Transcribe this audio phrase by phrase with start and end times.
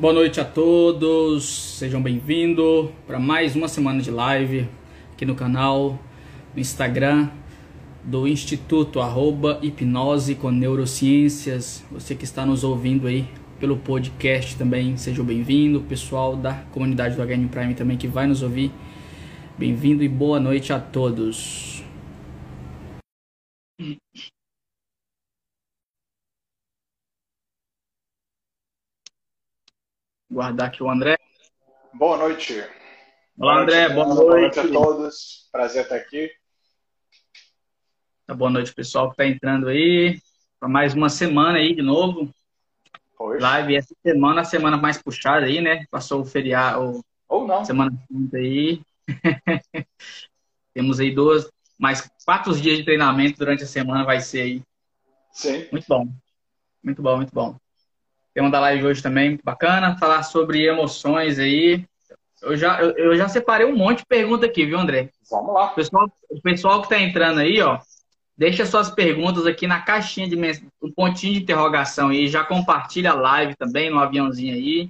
[0.00, 4.66] Boa noite a todos, sejam bem-vindos para mais uma semana de live
[5.12, 5.98] aqui no canal,
[6.54, 7.28] no Instagram
[8.02, 11.84] do Instituto arroba Hipnose com Neurociências.
[11.92, 13.26] Você que está nos ouvindo aí
[13.58, 15.82] pelo podcast também, sejam bem-vindos.
[15.82, 18.72] Pessoal da comunidade do HN Prime também que vai nos ouvir,
[19.58, 21.79] bem-vindo e boa noite a todos.
[30.40, 31.18] Guardar aqui o André.
[31.92, 32.64] Boa noite.
[33.38, 33.90] Olá, André.
[33.90, 34.20] Boa noite.
[34.22, 35.48] Boa noite a todos.
[35.52, 36.30] Prazer estar aqui.
[38.34, 40.18] Boa noite, pessoal que está entrando aí.
[40.58, 42.32] Para mais uma semana aí de novo.
[43.18, 43.42] Pois.
[43.42, 45.84] Live essa semana, a semana mais puxada aí, né?
[45.90, 47.04] Passou o feriado.
[47.28, 47.62] Ou não.
[47.62, 48.80] Semana Santa aí.
[50.72, 54.62] Temos aí duas, mais quatro dias de treinamento durante a semana vai ser aí.
[55.32, 55.68] Sim.
[55.70, 56.08] Muito bom.
[56.82, 57.59] Muito bom, muito bom.
[58.40, 61.84] Tema da live hoje também, bacana, falar sobre emoções aí.
[62.40, 65.10] Eu já, eu, eu já separei um monte de perguntas aqui, viu, André?
[65.30, 65.66] Vamos lá.
[65.66, 67.78] O pessoal, o pessoal que está entrando aí, ó,
[68.34, 70.36] deixa suas perguntas aqui na caixinha de
[70.82, 74.88] um pontinho de interrogação aí, já compartilha a live também no aviãozinho aí,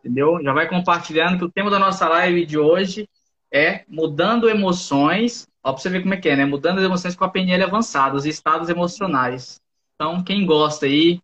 [0.00, 0.38] entendeu?
[0.42, 3.08] Já vai compartilhando que o tema da nossa live de hoje
[3.50, 6.44] é mudando emoções, ó, pra você ver como é que é, né?
[6.44, 9.58] Mudando as emoções com a PNL avançada, os estados emocionais.
[9.94, 11.18] Então, quem gosta aí,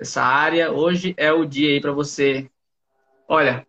[0.00, 0.72] essa área.
[0.72, 2.50] Hoje é o dia aí para você.
[3.28, 3.66] Olha,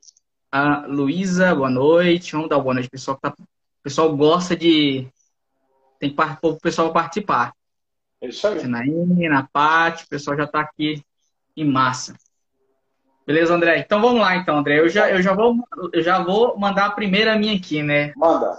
[0.51, 2.33] a Luísa, boa noite.
[2.33, 3.17] Vamos dar boa noite, pessoal.
[3.17, 3.33] Tá...
[3.39, 5.07] O pessoal gosta de.
[5.99, 7.53] Tem que o pessoal participar.
[8.21, 8.59] É isso aí.
[8.59, 11.03] Sinaína, Paty, o pessoal já está aqui
[11.55, 12.15] em massa.
[13.25, 13.79] Beleza, André?
[13.79, 14.79] Então vamos lá, então, André.
[14.79, 15.57] Eu já, eu já, vou,
[15.91, 18.13] eu já vou mandar a primeira minha aqui, né?
[18.15, 18.57] Manda.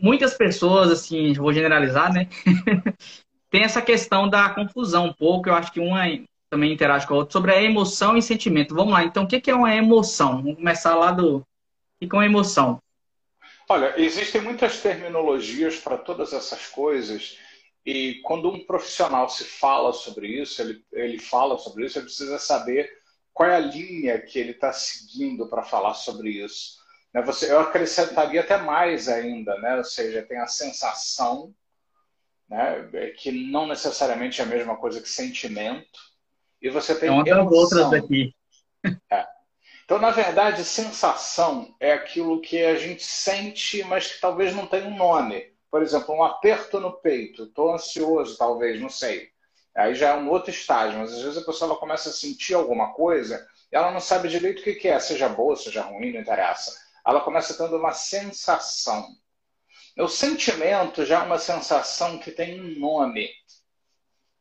[0.00, 2.28] Muitas pessoas, assim, vou generalizar, né?
[3.50, 5.48] Tem essa questão da confusão um pouco.
[5.48, 6.04] Eu acho que uma,
[6.50, 8.74] também interage com a outra, sobre a emoção e sentimento.
[8.74, 10.42] Vamos lá, então, o que é uma emoção?
[10.42, 11.36] Vamos começar lá do.
[11.38, 11.44] O
[12.00, 12.82] que é uma emoção?
[13.68, 17.38] Olha, existem muitas terminologias para todas essas coisas,
[17.86, 22.38] e quando um profissional se fala sobre isso, ele, ele fala sobre isso, ele precisa
[22.38, 22.90] saber
[23.32, 26.78] qual é a linha que ele está seguindo para falar sobre isso.
[27.14, 29.76] Né, você, eu acrescentaria até mais ainda, né?
[29.76, 31.54] ou seja, tem a sensação,
[32.48, 32.90] né?
[33.16, 36.09] que não necessariamente é a mesma coisa que sentimento,
[36.60, 37.46] e você tem é emoção.
[37.46, 38.34] outras daqui.
[39.10, 39.26] É.
[39.84, 44.86] Então, na verdade, sensação é aquilo que a gente sente, mas que talvez não tenha
[44.86, 45.52] um nome.
[45.68, 47.42] Por exemplo, um aperto no peito.
[47.42, 49.30] Estou ansioso, talvez, não sei.
[49.74, 52.92] Aí já é um outro estágio, mas às vezes a pessoa começa a sentir alguma
[52.92, 56.76] coisa e ela não sabe direito o que é, seja boa, seja ruim, não interessa.
[57.06, 59.08] Ela começa tendo uma sensação.
[59.98, 63.28] O sentimento já é uma sensação que tem um nome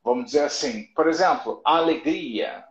[0.04, 2.64] vamos dizer assim, por exemplo, a alegria.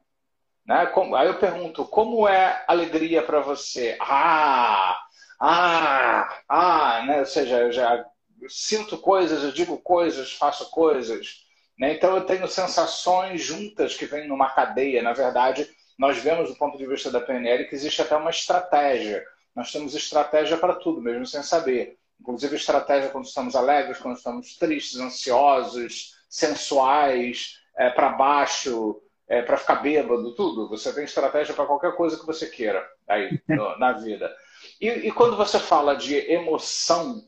[0.66, 0.91] Né?
[1.16, 3.97] Aí eu pergunto, como é alegria para você?
[4.00, 4.99] Ah,
[5.41, 7.21] ah, ah, né?
[7.21, 8.05] ou seja, eu já
[8.49, 11.47] sinto coisas, eu digo coisas, faço coisas.
[11.78, 11.94] Né?
[11.94, 15.03] Então eu tenho sensações juntas que vêm numa cadeia.
[15.03, 15.69] Na verdade,
[15.99, 19.25] nós vemos do ponto de vista da PNL que existe até uma estratégia.
[19.55, 21.99] Nós temos estratégia para tudo, mesmo sem saber.
[22.21, 29.56] Inclusive estratégia quando estamos alegres, quando estamos tristes, ansiosos, sensuais, é, para baixo, é, para
[29.56, 30.69] ficar bêbado, tudo.
[30.69, 34.34] Você tem estratégia para qualquer coisa que você queira aí no, na vida.
[34.81, 37.25] E, e, quando você fala de emoção,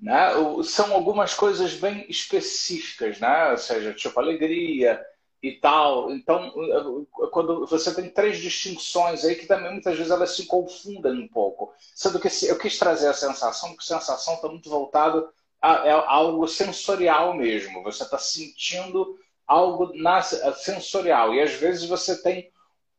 [0.00, 0.30] né,
[0.64, 3.50] são algumas coisas bem específicas, né?
[3.52, 5.00] ou seja, tipo alegria
[5.42, 6.10] e tal.
[6.10, 6.52] Então,
[7.30, 11.72] quando você tem três distinções aí que também muitas vezes elas se confundem um pouco.
[11.94, 15.28] Sendo que eu quis trazer a sensação, porque sensação está muito voltado
[15.62, 17.82] é algo sensorial mesmo.
[17.82, 21.34] Você está sentindo algo na, sensorial.
[21.34, 22.50] E às vezes você tem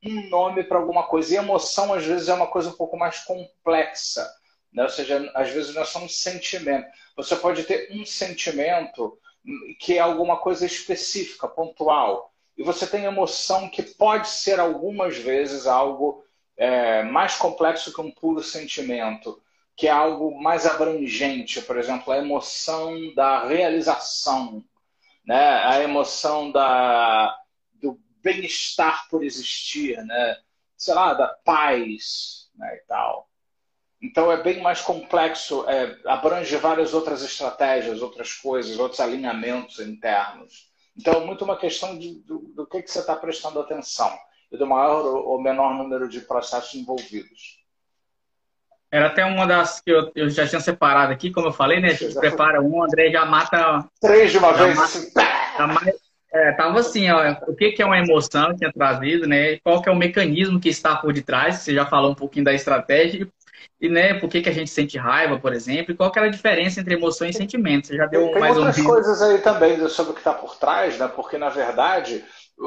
[0.06, 1.34] um nome para alguma coisa.
[1.34, 4.30] E emoção, às vezes, é uma coisa um pouco mais complexa.
[4.72, 4.84] Né?
[4.84, 6.88] Ou seja, às vezes não é só um sentimento.
[7.16, 9.18] Você pode ter um sentimento
[9.80, 12.34] que é alguma coisa específica, pontual.
[12.58, 16.24] E você tem emoção que pode ser algumas vezes algo
[16.56, 19.42] é, mais complexo que um puro sentimento
[19.76, 24.64] que é algo mais abrangente, por exemplo, a emoção da realização,
[25.26, 25.62] né?
[25.66, 27.36] a emoção da,
[27.74, 30.38] do bem-estar por existir, né?
[30.78, 32.76] sei lá, da paz né?
[32.76, 33.30] e tal.
[34.02, 40.72] Então é bem mais complexo, é, abrange várias outras estratégias, outras coisas, outros alinhamentos internos.
[40.96, 44.14] Então é muito uma questão de, do, do que, que você está prestando atenção
[44.52, 47.63] e do maior ou menor número de processos envolvidos.
[48.94, 51.88] Era até uma das que eu, eu já tinha separado aqui, como eu falei, né?
[51.88, 53.84] A gente prepara um, o André já mata.
[54.00, 54.78] Três de uma vez,
[55.58, 55.98] mata,
[56.32, 59.58] É, tava assim, ó, o que, que é uma emoção que tinha trazido, né?
[59.64, 61.56] Qual que é o mecanismo que está por detrás?
[61.56, 63.28] Você já falou um pouquinho da estratégia
[63.82, 66.22] e, né, por que, que a gente sente raiva, por exemplo, e qual que é
[66.22, 67.88] a diferença entre emoção e sentimento?
[67.88, 68.84] Você já deu tem, mais outras um...
[68.84, 71.08] coisas aí também sobre o que está por trás, né?
[71.08, 72.24] Porque na verdade,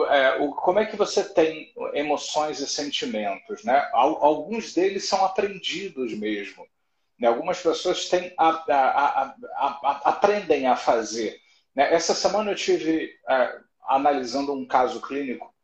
[0.08, 3.88] é, o, como é que você tem emoções e sentimentos, né?
[3.92, 6.66] Alguns deles são aprendidos mesmo.
[7.18, 7.28] Né?
[7.28, 11.40] Algumas pessoas têm a, a, a, aprendem a fazer.
[11.74, 11.92] Né?
[11.92, 15.54] Essa semana eu tive é, analisando um caso clínico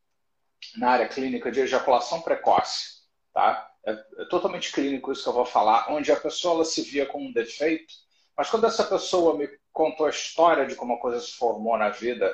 [0.77, 3.03] na área clínica de ejaculação precoce,
[3.33, 3.69] tá?
[3.85, 7.21] É, é, totalmente clínico isso que eu vou falar, onde a pessoa se via com
[7.21, 7.93] um defeito,
[8.37, 11.91] mas quando essa pessoa me contou a história de como a coisa se formou na
[11.91, 12.33] vida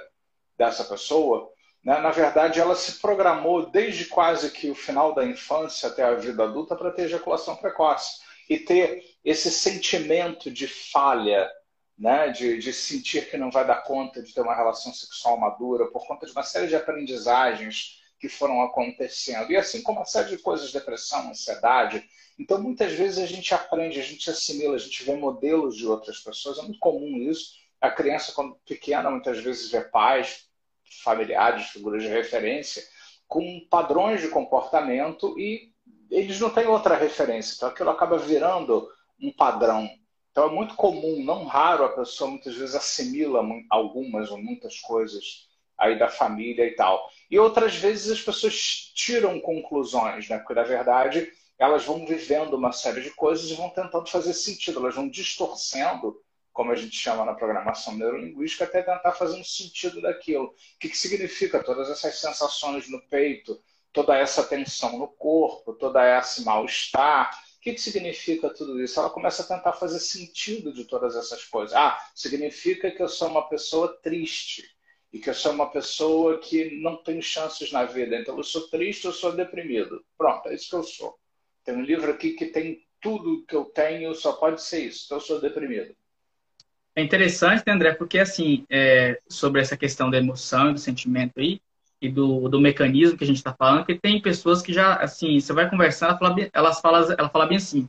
[0.59, 1.51] dessa pessoa,
[1.89, 6.13] né, na verdade ela se programou desde quase que o final da infância até a
[6.13, 11.51] vida adulta para ter ejaculação precoce e ter esse sentimento de falha,
[11.99, 15.87] né, de, de sentir que não vai dar conta de ter uma relação sexual madura
[15.87, 19.51] por conta de uma série de aprendizagens que foram acontecendo.
[19.51, 22.05] E assim como uma série de coisas, depressão, ansiedade.
[22.39, 26.19] Então, muitas vezes a gente aprende, a gente assimila, a gente vê modelos de outras
[26.19, 26.59] pessoas.
[26.59, 27.55] É muito comum isso.
[27.81, 30.48] A criança, quando pequena, muitas vezes vê pais,
[31.03, 32.83] familiares, figuras de referência,
[33.27, 35.73] com padrões de comportamento e
[36.11, 37.55] eles não têm outra referência.
[37.57, 38.89] Então, aquilo acaba virando
[39.21, 39.89] um padrão.
[40.31, 45.49] Então, é muito comum, não raro, a pessoa muitas vezes assimila algumas ou muitas coisas
[45.79, 47.09] aí da família e tal.
[47.31, 48.55] E outras vezes as pessoas
[48.95, 50.39] tiram conclusões, né?
[50.39, 54.79] Porque na verdade elas vão vivendo uma série de coisas e vão tentando fazer sentido,
[54.81, 56.21] elas vão distorcendo,
[56.59, 60.47] como a gente chama na programação neurolinguística, até tentar fazer um sentido daquilo.
[60.47, 63.63] O que, que significa todas essas sensações no peito,
[63.93, 67.31] toda essa tensão no corpo, toda esse mal-estar?
[67.59, 68.99] O que, que significa tudo isso?
[68.99, 71.77] Ela começa a tentar fazer sentido de todas essas coisas.
[71.77, 74.65] Ah, significa que eu sou uma pessoa triste
[75.13, 78.17] e que eu sou uma pessoa que não tem chances na vida.
[78.17, 80.05] Então, eu sou triste, eu sou deprimido.
[80.17, 81.17] Pronto, é isso que eu sou.
[81.63, 85.05] Tem um livro aqui que tem tudo que eu tenho, só pode ser isso.
[85.07, 85.95] Então, eu sou deprimido.
[86.99, 91.39] É interessante, né, André, porque assim, é, sobre essa questão da emoção e do sentimento
[91.39, 91.61] aí,
[92.03, 95.39] e do, do mecanismo que a gente está falando, que tem pessoas que já, assim,
[95.39, 97.89] você vai conversando, ela fala, elas fala, ela fala bem assim,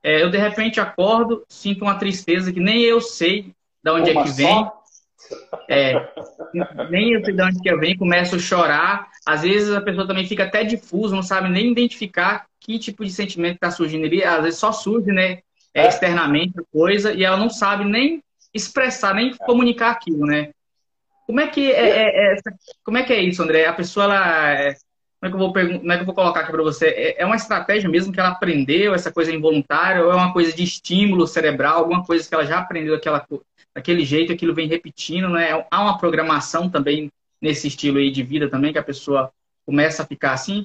[0.00, 3.52] é, eu de repente acordo, sinto uma tristeza que nem eu sei
[3.82, 4.82] de onde Uma é que vem, só?
[5.68, 5.94] É,
[6.88, 9.08] nem eu sei de onde que eu venho, começo a chorar.
[9.26, 13.10] Às vezes a pessoa também fica até difusa, não sabe nem identificar que tipo de
[13.10, 14.22] sentimento está surgindo ali.
[14.22, 15.40] Às vezes só surge, né?
[15.74, 18.22] É, externamente coisa, e ela não sabe nem
[18.56, 20.50] expressar, nem comunicar aquilo, né?
[21.26, 22.36] Como é que é, é, é
[22.84, 23.66] como é que é isso, André?
[23.66, 24.74] A pessoa, ela, é,
[25.20, 26.88] como é que eu vou como é que eu vou colocar aqui para você?
[26.88, 30.52] É, é, uma estratégia mesmo que ela aprendeu, essa coisa involuntária, ou é uma coisa
[30.52, 33.26] de estímulo cerebral, alguma coisa que ela já aprendeu aquela
[33.74, 35.66] daquele jeito, aquilo vem repetindo, né?
[35.70, 37.10] Há uma programação também
[37.40, 39.30] nesse estilo aí de vida também, que a pessoa
[39.66, 40.64] começa a ficar assim?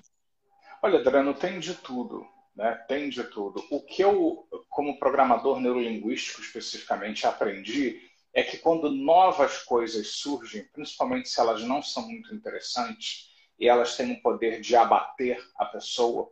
[0.81, 2.73] Olha, Adriano, tem de tudo, né?
[2.87, 3.65] Tem de tudo.
[3.69, 8.01] O que eu, como programador neurolinguístico especificamente, aprendi
[8.33, 13.95] é que quando novas coisas surgem, principalmente se elas não são muito interessantes, e elas
[13.95, 16.31] têm o poder de abater a pessoa,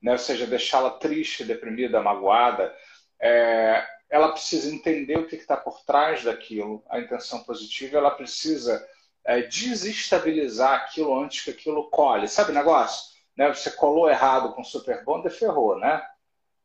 [0.00, 0.12] né?
[0.12, 2.74] ou seja, deixá-la triste, deprimida, magoada,
[3.20, 8.82] é, ela precisa entender o que está por trás daquilo, a intenção positiva, ela precisa
[9.26, 12.26] é, desestabilizar aquilo antes que aquilo colhe.
[12.26, 13.17] Sabe o negócio?
[13.38, 13.54] Né?
[13.54, 16.04] Você colou errado com Super Bonder, ferrou, né?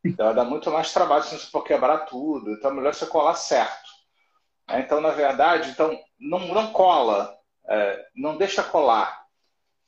[0.03, 2.51] Então dá muito mais trabalho se você for quebrar tudo.
[2.51, 3.93] Então é melhor você colar certo.
[4.67, 7.37] É, então, na verdade, então, não, não cola,
[7.67, 9.22] é, não deixa colar.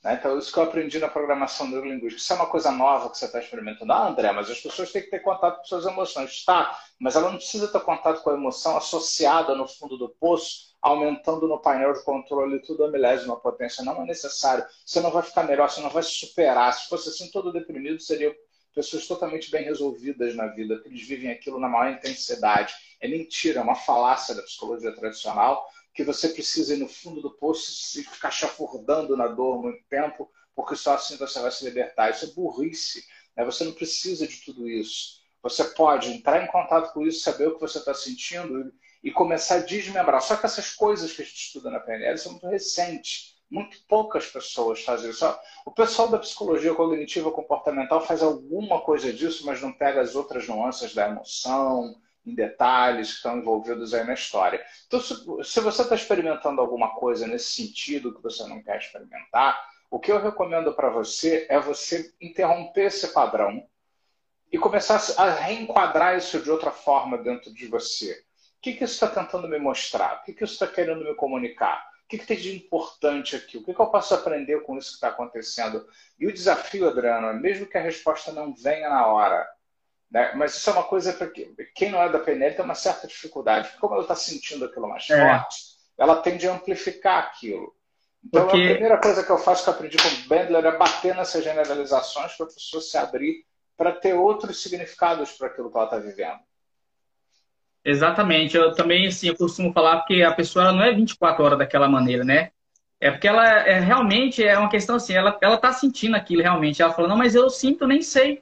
[0.06, 0.14] Né?
[0.20, 2.22] Então, isso que eu aprendi na programação neurolinguística.
[2.22, 3.92] Isso é uma coisa nova que você está experimentando.
[3.92, 6.46] Ah, André, mas as pessoas têm que ter contato com suas emoções.
[6.46, 10.76] Tá, mas ela não precisa ter contato com a emoção associada no fundo do poço,
[10.80, 13.84] aumentando no painel de controle tudo a milésima potência.
[13.84, 14.64] Não é necessário.
[14.86, 16.72] Você não vai ficar melhor, você não vai se superar.
[16.74, 18.32] Se fosse assim, todo deprimido seria
[18.76, 22.76] pessoas totalmente bem resolvidas na vida, que eles vivem aquilo na maior intensidade.
[23.02, 27.32] É mentira, é uma falácia da psicologia tradicional que você precisa ir no fundo do
[27.32, 32.10] poço e ficar chafurdando na dor muito tempo, porque só assim você vai se libertar.
[32.10, 33.06] Isso é burrice.
[33.36, 33.46] Né?
[33.46, 35.22] Você não precisa de tudo isso.
[35.42, 39.56] Você pode entrar em contato com isso, saber o que você está sentindo e começar
[39.56, 40.22] a desmembrar.
[40.22, 43.36] Só que essas coisas que a gente estuda na PNL são muito recentes.
[43.50, 45.26] Muito poucas pessoas fazem isso.
[45.66, 50.48] O pessoal da psicologia cognitiva comportamental faz alguma coisa disso, mas não pega as outras
[50.48, 54.64] nuances da emoção, em detalhes que estão envolvidos aí na história.
[54.88, 55.14] Então, se,
[55.44, 60.12] se você está experimentando alguma coisa nesse sentido que você não quer experimentar, o que
[60.12, 63.66] eu recomendo para você é você interromper esse padrão
[64.52, 68.24] e começar a reenquadrar isso de outra forma dentro de você.
[68.58, 70.20] O que, que isso está tentando me mostrar?
[70.20, 71.86] O que, que isso está querendo me comunicar?
[72.06, 73.58] O que, que tem de importante aqui?
[73.58, 75.88] O que, que eu posso aprender com isso que está acontecendo?
[76.20, 79.48] E o desafio, Adriano, é mesmo que a resposta não venha na hora,
[80.12, 80.34] né?
[80.36, 81.30] mas isso é uma coisa para
[81.74, 83.70] quem não é da PNL tem uma certa dificuldade.
[83.80, 85.18] Como ela está sentindo aquilo mais é.
[85.18, 85.58] forte,
[85.98, 87.74] ela tende a amplificar aquilo.
[88.24, 88.64] Então, Porque...
[88.64, 91.44] a primeira coisa que eu faço que eu aprendi com o Bandler é bater nessas
[91.44, 93.46] generalizações para a pessoa se abrir
[93.78, 96.40] para ter outros significados para aquilo que ela está vivendo.
[97.84, 98.58] Exatamente.
[98.58, 102.24] Eu também, assim, eu costumo falar porque a pessoa não é 24 horas daquela maneira,
[102.24, 102.52] né?
[103.00, 106.82] É porque ela é, realmente é uma questão assim, ela, ela tá sentindo aquilo realmente.
[106.82, 108.42] Ela fala, não, mas eu sinto, nem sei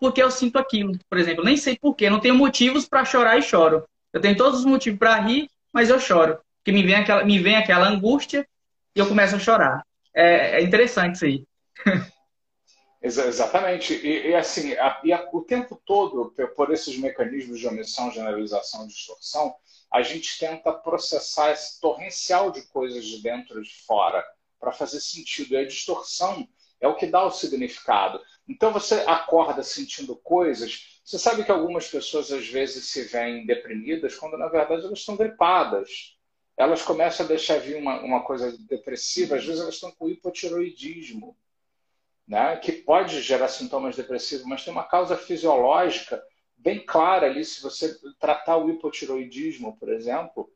[0.00, 0.98] porque eu sinto aquilo.
[1.08, 3.84] Por exemplo, nem sei porquê, não tenho motivos para chorar e choro.
[4.12, 6.40] Eu tenho todos os motivos para rir, mas eu choro.
[6.58, 8.48] Porque me vem aquela, me vem aquela angústia
[8.96, 9.86] e eu começo a chorar.
[10.14, 11.44] É, é interessante isso aí.
[13.02, 13.94] Exatamente.
[13.94, 18.86] E, e assim, a, e a, o tempo todo, por esses mecanismos de omissão, generalização
[18.86, 19.54] distorção,
[19.92, 24.24] a gente tenta processar esse torrencial de coisas de dentro e de fora
[24.58, 25.54] para fazer sentido.
[25.54, 26.46] E a distorção
[26.80, 28.20] é o que dá o significado.
[28.48, 31.00] Então você acorda sentindo coisas.
[31.04, 35.16] Você sabe que algumas pessoas às vezes se veem deprimidas quando na verdade elas estão
[35.16, 36.16] gripadas.
[36.56, 41.36] Elas começam a deixar vir uma, uma coisa depressiva, às vezes elas estão com hipotiroidismo
[42.30, 46.22] né, que pode gerar sintomas depressivos, mas tem uma causa fisiológica
[46.56, 47.44] bem clara ali.
[47.44, 50.48] Se você tratar o hipotiroidismo, por exemplo,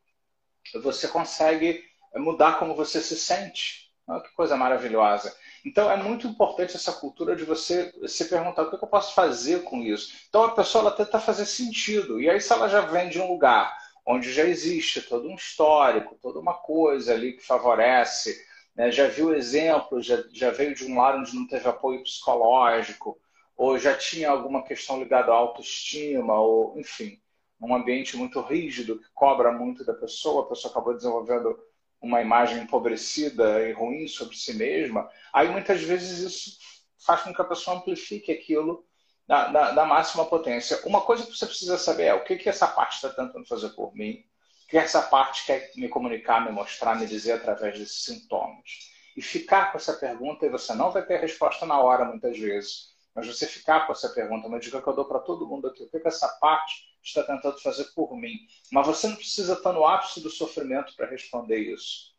[0.82, 1.82] você consegue
[2.14, 3.92] mudar como você se sente.
[4.06, 5.36] Olha que coisa maravilhosa.
[5.64, 9.64] Então é muito importante essa cultura de você se perguntar o que eu posso fazer
[9.64, 10.12] com isso.
[10.28, 12.20] Então a pessoa ela tenta fazer sentido.
[12.20, 13.74] E aí, se ela já vem de um lugar
[14.06, 18.36] onde já existe todo um histórico, toda uma coisa ali que favorece
[18.74, 18.90] né?
[18.90, 23.18] já viu exemplos, já, já veio de um lado onde não teve apoio psicológico,
[23.56, 27.20] ou já tinha alguma questão ligada à autoestima, ou enfim,
[27.60, 31.56] um ambiente muito rígido que cobra muito da pessoa, a pessoa acabou desenvolvendo
[32.04, 36.58] uma imagem empobrecida e ruim sobre si mesma, aí muitas vezes isso
[37.04, 38.86] faz com que a pessoa amplifique aquilo
[39.26, 40.80] da, máxima potência.
[40.84, 43.70] Uma coisa que você precisa saber é o que, que essa parte está tentando fazer
[43.70, 44.22] por mim,
[44.68, 48.92] que essa parte quer me comunicar, me mostrar, me dizer através desses sintomas.
[49.16, 52.94] E ficar com essa pergunta, e você não vai ter resposta na hora, muitas vezes,
[53.14, 55.84] mas você ficar com essa pergunta, uma dica que eu dou para todo mundo aqui,
[55.84, 58.34] o que, que essa parte está tentando fazer por mim?
[58.70, 62.14] Mas você não precisa estar no ápice do sofrimento para responder isso.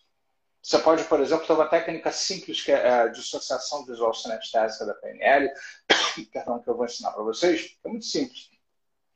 [0.62, 4.96] Você pode, por exemplo, ter uma técnica simples que é a dissociação visual sinestésica da
[4.96, 5.52] PNL,
[6.34, 8.50] perdão, que eu vou ensinar para vocês, é muito simples.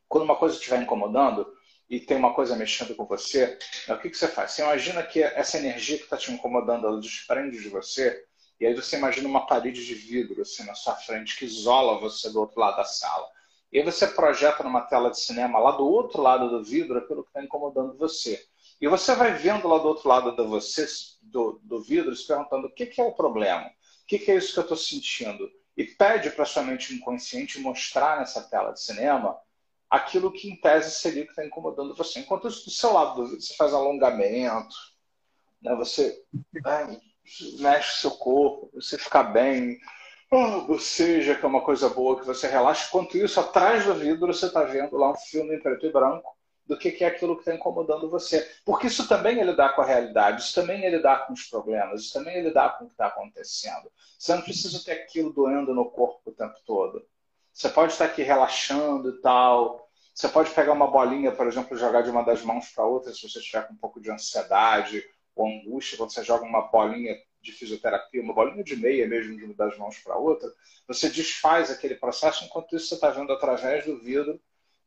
[0.08, 1.52] Quando uma coisa estiver incomodando,
[1.90, 3.58] e tem uma coisa mexendo com você,
[3.88, 4.52] o que, que você faz?
[4.52, 8.24] Você imagina que essa energia que está te incomodando, ela desprende de você,
[8.60, 12.30] e aí você imagina uma parede de vidro assim na sua frente que isola você
[12.30, 13.28] do outro lado da sala.
[13.72, 17.24] E aí você projeta numa tela de cinema lá do outro lado do vidro aquilo
[17.24, 18.44] que está incomodando você.
[18.82, 20.86] E você vai vendo lá do outro lado do, você,
[21.22, 24.36] do, do vidro, se perguntando o que, que é o problema, o que, que é
[24.36, 25.50] isso que eu estou sentindo.
[25.78, 29.38] E pede para sua mente inconsciente mostrar nessa tela de cinema
[29.90, 32.20] aquilo que em tese seria que está incomodando você.
[32.20, 34.76] Enquanto isso, do seu lado do você faz alongamento,
[35.62, 35.76] né?
[35.76, 36.22] você
[37.60, 39.80] mexe o seu corpo, você fica bem,
[40.31, 42.88] oh, boceja, que é uma coisa boa, que você relaxa.
[42.88, 46.38] Enquanto isso, atrás do vidro, você está vendo lá um filme em preto e branco
[46.65, 48.48] do que é aquilo que está incomodando você.
[48.63, 52.01] Porque isso também é lidar com a realidade, isso também é lidar com os problemas,
[52.01, 53.91] isso também é lidar com o que está acontecendo.
[54.17, 57.03] Você não precisa ter aquilo doendo no corpo o tempo todo.
[57.51, 59.89] Você pode estar aqui relaxando e tal.
[60.13, 63.27] Você pode pegar uma bolinha, por exemplo, jogar de uma das mãos para outra, se
[63.27, 65.03] você estiver com um pouco de ansiedade
[65.36, 69.46] ou angústia, quando você joga uma bolinha de fisioterapia, uma bolinha de meia mesmo de
[69.46, 70.51] uma das mãos para outra,
[70.88, 74.39] você desfaz aquele processo, enquanto isso você está vendo através do vidro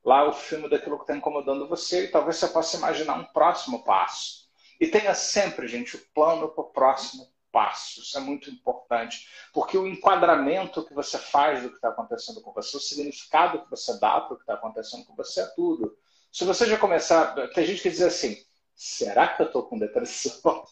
[0.04, 3.85] lá o filme daquilo que está incomodando você, e talvez você possa imaginar um próximo
[3.85, 4.49] passo.
[4.80, 8.00] E tenha sempre, gente, o plano para o próximo passo.
[8.00, 12.52] Isso é muito importante, porque o enquadramento que você faz do que está acontecendo com
[12.52, 15.97] você, o significado que você dá para o que está acontecendo com você é tudo.
[16.32, 18.42] Se você já começar, tem gente que diz assim:
[18.75, 20.64] será que eu estou com depressão?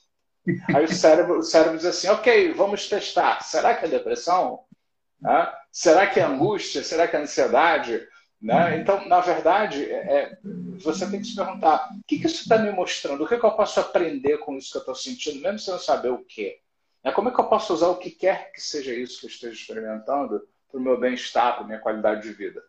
[0.75, 3.43] Aí o cérebro, o cérebro diz assim: ok, vamos testar.
[3.43, 4.61] Será que é depressão?
[5.21, 5.53] Né?
[5.71, 6.83] Será que é angústia?
[6.83, 8.07] Será que é ansiedade?
[8.41, 8.79] Né?
[8.79, 10.39] Então, na verdade, é, é
[10.83, 13.23] você tem que se perguntar: o que, que isso está me mostrando?
[13.23, 15.81] O que, que eu posso aprender com isso que eu estou sentindo, mesmo sem eu
[15.81, 16.59] saber o que?
[17.03, 19.31] É como é que eu posso usar o que quer que seja isso que eu
[19.31, 22.63] esteja experimentando para o meu bem-estar, para a minha qualidade de vida?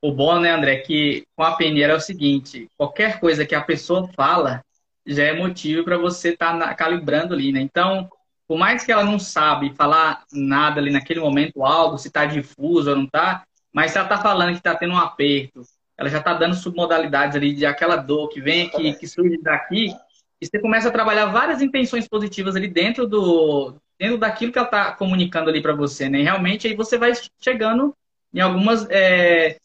[0.00, 3.54] O bom, né, André, é que com a peneira é o seguinte: qualquer coisa que
[3.54, 4.64] a pessoa fala
[5.08, 7.60] já é motivo para você estar tá calibrando ali, né?
[7.60, 8.08] Então,
[8.46, 12.90] por mais que ela não sabe falar nada ali naquele momento, algo, se está difuso
[12.90, 15.62] ou não está, mas se ela está falando que está tendo um aperto,
[15.96, 19.94] ela já está dando submodalidades ali de aquela dor que vem aqui, que surge daqui,
[20.40, 24.68] e você começa a trabalhar várias intenções positivas ali dentro do dentro daquilo que ela
[24.68, 26.20] está comunicando ali para você, né?
[26.20, 27.92] E realmente aí você vai chegando
[28.32, 29.58] em algumas é,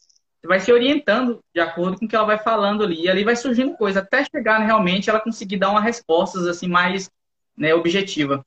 [0.44, 3.04] você vai se orientando de acordo com o que ela vai falando ali.
[3.04, 7.10] E ali vai surgindo coisa, até chegar realmente ela conseguir dar uma respostas assim mais
[7.56, 8.46] né, objetiva.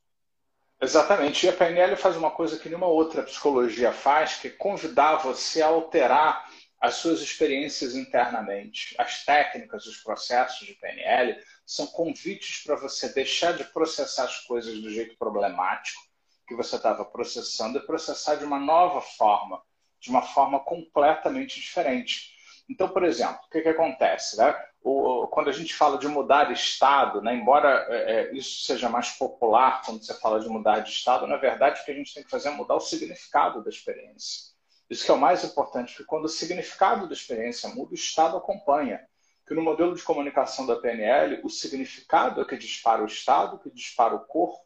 [0.79, 1.47] Exatamente.
[1.47, 5.63] E a PNL faz uma coisa que nenhuma outra psicologia faz, que é convidar você
[5.63, 6.47] a alterar
[6.79, 8.95] as suas experiências internamente.
[8.99, 14.79] As técnicas, os processos de PNL são convites para você deixar de processar as coisas
[14.83, 16.03] do jeito problemático
[16.47, 19.63] que você estava processando e processar de uma nova forma,
[20.07, 22.35] de uma forma completamente diferente.
[22.69, 24.37] Então, por exemplo, o que, que acontece?
[24.37, 24.55] Né?
[24.83, 29.11] O, quando a gente fala de mudar estado, né, embora é, é, isso seja mais
[29.11, 32.23] popular quando você fala de mudar de estado, na verdade o que a gente tem
[32.23, 34.55] que fazer é mudar o significado da experiência.
[34.89, 38.37] Isso que é o mais importante, porque quando o significado da experiência muda, o estado
[38.37, 39.05] acompanha.
[39.45, 43.71] Que no modelo de comunicação da PNL, o significado é que dispara o estado, que
[43.71, 44.65] dispara o corpo,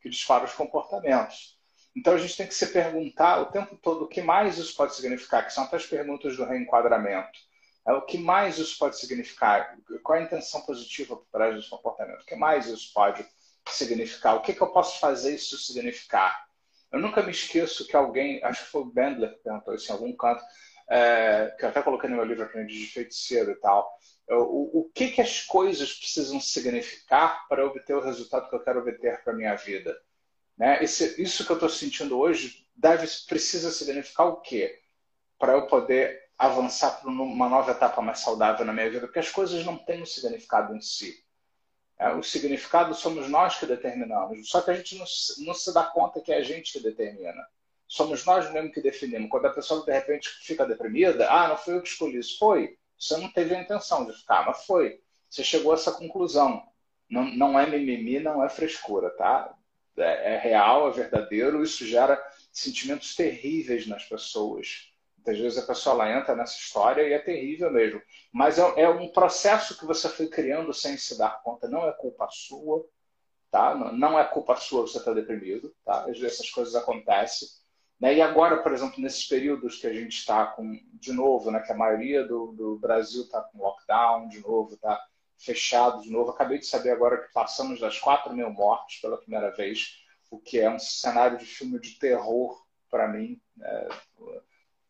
[0.00, 1.55] que dispara os comportamentos.
[1.96, 4.94] Então a gente tem que se perguntar o tempo todo o que mais isso pode
[4.94, 7.38] significar, que são até as perguntas do reenquadramento.
[7.88, 9.78] É, o que mais isso pode significar?
[10.02, 12.20] Qual é a intenção positiva por trás desse comportamento?
[12.20, 13.26] O que mais isso pode
[13.70, 14.36] significar?
[14.36, 16.46] O que, que eu posso fazer isso significar?
[16.92, 19.94] Eu nunca me esqueço que alguém, acho que foi o Bendler que perguntou isso em
[19.94, 20.44] algum canto,
[20.88, 23.90] é, que eu até coloquei no meu livro Aprendi de Feiticeiro e tal.
[24.28, 28.80] O, o que, que as coisas precisam significar para obter o resultado que eu quero
[28.80, 29.96] obter para a minha vida?
[30.56, 30.82] Né?
[30.82, 34.80] Esse, isso que eu estou sentindo hoje deve, precisa significar o quê?
[35.38, 39.30] Para eu poder avançar para uma nova etapa mais saudável na minha vida, porque as
[39.30, 41.24] coisas não têm um significado em si.
[41.98, 45.06] É, o significado somos nós que determinamos, só que a gente não,
[45.46, 47.46] não, se dá conta que é a gente que determina.
[47.88, 49.30] Somos nós mesmo que definimos.
[49.30, 52.38] Quando a pessoa de repente fica deprimida, ah, não foi eu que escolhi isso.
[52.38, 52.76] Foi.
[52.98, 55.00] Você não teve a intenção de ficar, mas foi.
[55.30, 56.66] Você chegou a essa conclusão.
[57.08, 59.56] Não, não é mimimi, não é frescura, tá?
[59.98, 61.62] É, é real, é verdadeiro.
[61.62, 62.22] Isso gera
[62.52, 64.92] sentimentos terríveis nas pessoas.
[65.16, 68.00] Muitas vezes a pessoa lá entra nessa história e é terrível mesmo.
[68.32, 71.68] Mas é, é, um processo que você foi criando sem se dar conta.
[71.68, 72.86] Não é culpa sua,
[73.50, 73.74] tá?
[73.74, 76.00] Não é culpa sua você estar deprimido, tá?
[76.02, 77.48] Às vezes essas coisas acontecem.
[77.98, 78.14] Né?
[78.16, 81.72] E agora, por exemplo, nesses períodos que a gente está com, de novo, né, que
[81.72, 85.02] a maioria do, do Brasil está com lockdown de novo, está
[85.38, 86.30] fechado de novo.
[86.30, 89.96] Acabei de saber agora que passamos das 4 mil mortes pela primeira vez,
[90.30, 93.40] o que é um cenário de filme de terror para mim.
[93.56, 93.88] Né?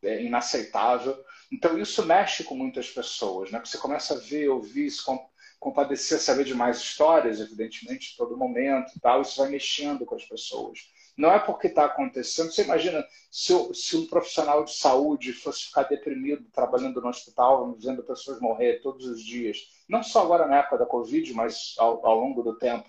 [0.02, 1.16] é inaceitável.
[1.52, 3.60] Então isso mexe com muitas pessoas, né?
[3.64, 5.02] Você começa a ver, ouvir, se
[5.58, 9.22] compadecer, saber de mais histórias, evidentemente, em todo momento, tal.
[9.22, 10.78] Isso vai mexendo com as pessoas.
[11.16, 12.52] Não é porque está acontecendo.
[12.52, 18.02] Você imagina se, se, um profissional de saúde fosse ficar deprimido trabalhando no hospital, vendo
[18.02, 22.20] pessoas morrer todos os dias, não só agora na época da Covid, mas ao, ao
[22.20, 22.88] longo do tempo.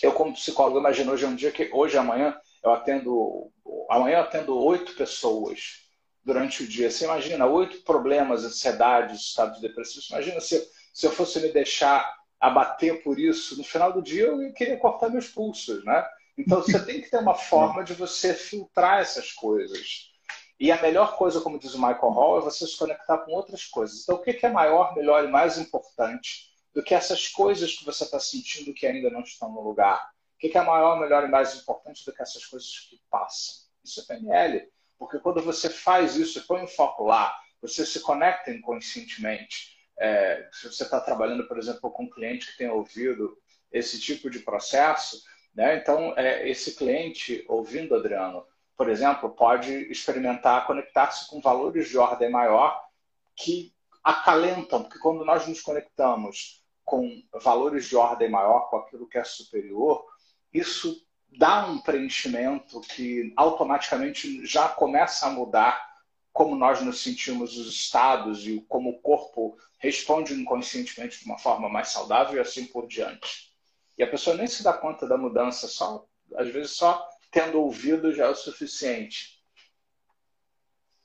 [0.00, 3.50] Eu, como psicólogo, imagino hoje é um dia que hoje amanhã eu atendo
[3.88, 5.88] amanhã eu atendo oito pessoas
[6.24, 6.90] durante o dia.
[6.90, 10.08] Você imagina oito problemas, ansiedades, estados depressivos.
[10.10, 14.52] Imagina se, se eu fosse me deixar abater por isso, no final do dia eu
[14.52, 16.06] queria cortar meus pulsos, né?
[16.40, 20.10] Então você tem que ter uma forma de você filtrar essas coisas.
[20.58, 23.64] E a melhor coisa, como diz o Michael Hall, é você se conectar com outras
[23.64, 24.02] coisas.
[24.02, 28.04] Então o que é maior, melhor e mais importante do que essas coisas que você
[28.04, 30.10] está sentindo que ainda não estão no lugar?
[30.34, 33.54] O que é maior, melhor e mais importante do que essas coisas que passam?
[33.84, 34.70] Isso é PNL.
[34.98, 39.78] Porque quando você faz isso põe um foco lá, você se conecta inconscientemente.
[39.98, 43.36] É, se você está trabalhando, por exemplo, com um cliente que tem ouvido
[43.70, 45.22] esse tipo de processo,
[45.54, 45.76] né?
[45.76, 48.44] então é, esse cliente, ouvindo Adriano,
[48.76, 52.82] por exemplo, pode experimentar conectar-se com valores de ordem maior
[53.36, 59.18] que acalentam, porque quando nós nos conectamos com valores de ordem maior, com aquilo que
[59.18, 60.04] é superior,
[60.52, 61.06] isso
[61.38, 65.90] dá um preenchimento que automaticamente já começa a mudar
[66.32, 71.68] como nós nos sentimos os estados e como o corpo responde inconscientemente de uma forma
[71.68, 73.49] mais saudável e assim por diante.
[74.00, 78.14] E a pessoa nem se dá conta da mudança, só às vezes só tendo ouvido
[78.14, 79.42] já é o suficiente.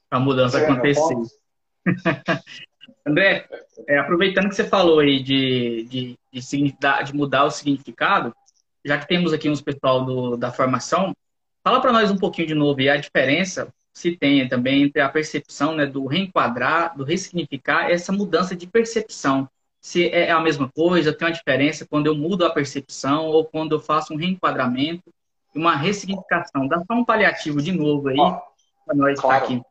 [0.09, 1.13] A mudança acontecer.
[3.05, 3.49] André,
[3.85, 8.33] é, aproveitando que você falou aí de, de, de, de mudar o significado,
[8.85, 11.13] já que temos aqui uns pessoal do, da formação,
[11.61, 15.09] fala para nós um pouquinho de novo e a diferença se tem também entre a
[15.09, 19.49] percepção né, do reenquadrar, do ressignificar, essa mudança de percepção.
[19.85, 23.75] Se é a mesma coisa, tem uma diferença quando eu mudo a percepção ou quando
[23.75, 25.13] eu faço um reenquadramento,
[25.53, 26.67] uma ressignificação.
[26.67, 29.43] Dá só um paliativo de novo aí para nós claro.
[29.43, 29.61] estar aqui.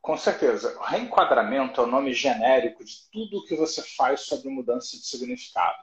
[0.00, 0.78] Com certeza.
[0.80, 5.82] Reenquadramento é o nome genérico de tudo que você faz sobre mudança de significado.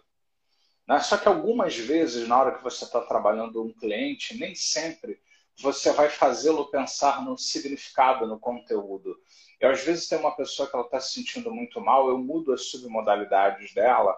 [0.88, 1.02] Né?
[1.02, 5.19] Só que algumas vezes, na hora que você está trabalhando um cliente, nem sempre
[5.62, 9.17] você vai fazê-lo pensar no significado, no conteúdo.
[9.63, 12.52] E às vezes tem uma pessoa que ela está se sentindo muito mal, eu mudo
[12.52, 14.13] as submodalidades dela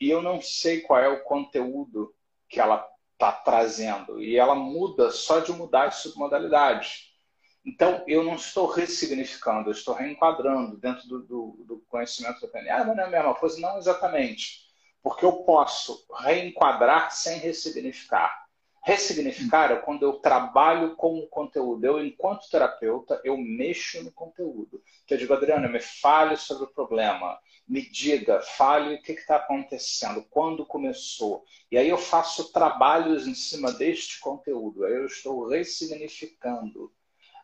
[0.00, 2.14] e eu não sei qual é o conteúdo
[2.48, 4.22] que ela está trazendo.
[4.22, 7.10] E ela muda só de mudar as submodalidades.
[7.62, 12.70] Então, eu não estou ressignificando, eu estou reenquadrando dentro do, do, do conhecimento do PNL.
[12.70, 13.60] Ah, não é a mesma coisa?
[13.60, 14.60] Não exatamente.
[15.02, 18.39] Porque eu posso reenquadrar sem ressignificar.
[18.82, 21.84] Ressignificar é quando eu trabalho com o conteúdo.
[21.84, 24.82] Eu, enquanto terapeuta, eu mexo no conteúdo.
[25.04, 27.38] Então, eu digo, Adriana, me fale sobre o problema.
[27.68, 31.44] Me diga, fale o que está acontecendo, quando começou.
[31.70, 34.84] E aí eu faço trabalhos em cima deste conteúdo.
[34.84, 36.90] Aí eu estou ressignificando.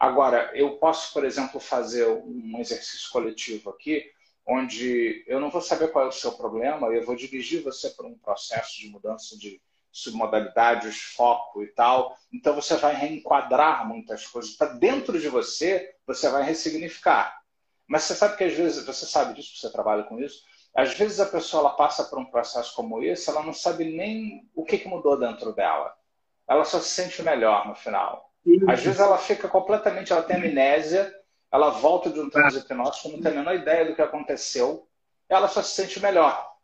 [0.01, 4.11] Agora, eu posso, por exemplo, fazer um exercício coletivo aqui,
[4.46, 8.07] onde eu não vou saber qual é o seu problema, eu vou dirigir você para
[8.07, 9.61] um processo de mudança de
[9.97, 12.17] submodalidades, foco e tal.
[12.33, 14.53] Então você vai reenquadrar muitas coisas.
[14.53, 17.41] Para dentro de você, você vai ressignificar.
[17.89, 20.43] Mas você sabe que às vezes, você sabe disso, você trabalha com isso,
[20.75, 24.47] às vezes a pessoa ela passa por um processo como esse, ela não sabe nem
[24.55, 25.95] o que, que mudou dentro dela.
[26.47, 28.31] Ela só se sente melhor no final.
[28.69, 31.13] Às vezes ela fica completamente, ela tem amnésia,
[31.51, 34.87] ela volta de um transe hipnótico, não tem a menor ideia do que aconteceu,
[35.29, 36.56] ela só se sente melhor.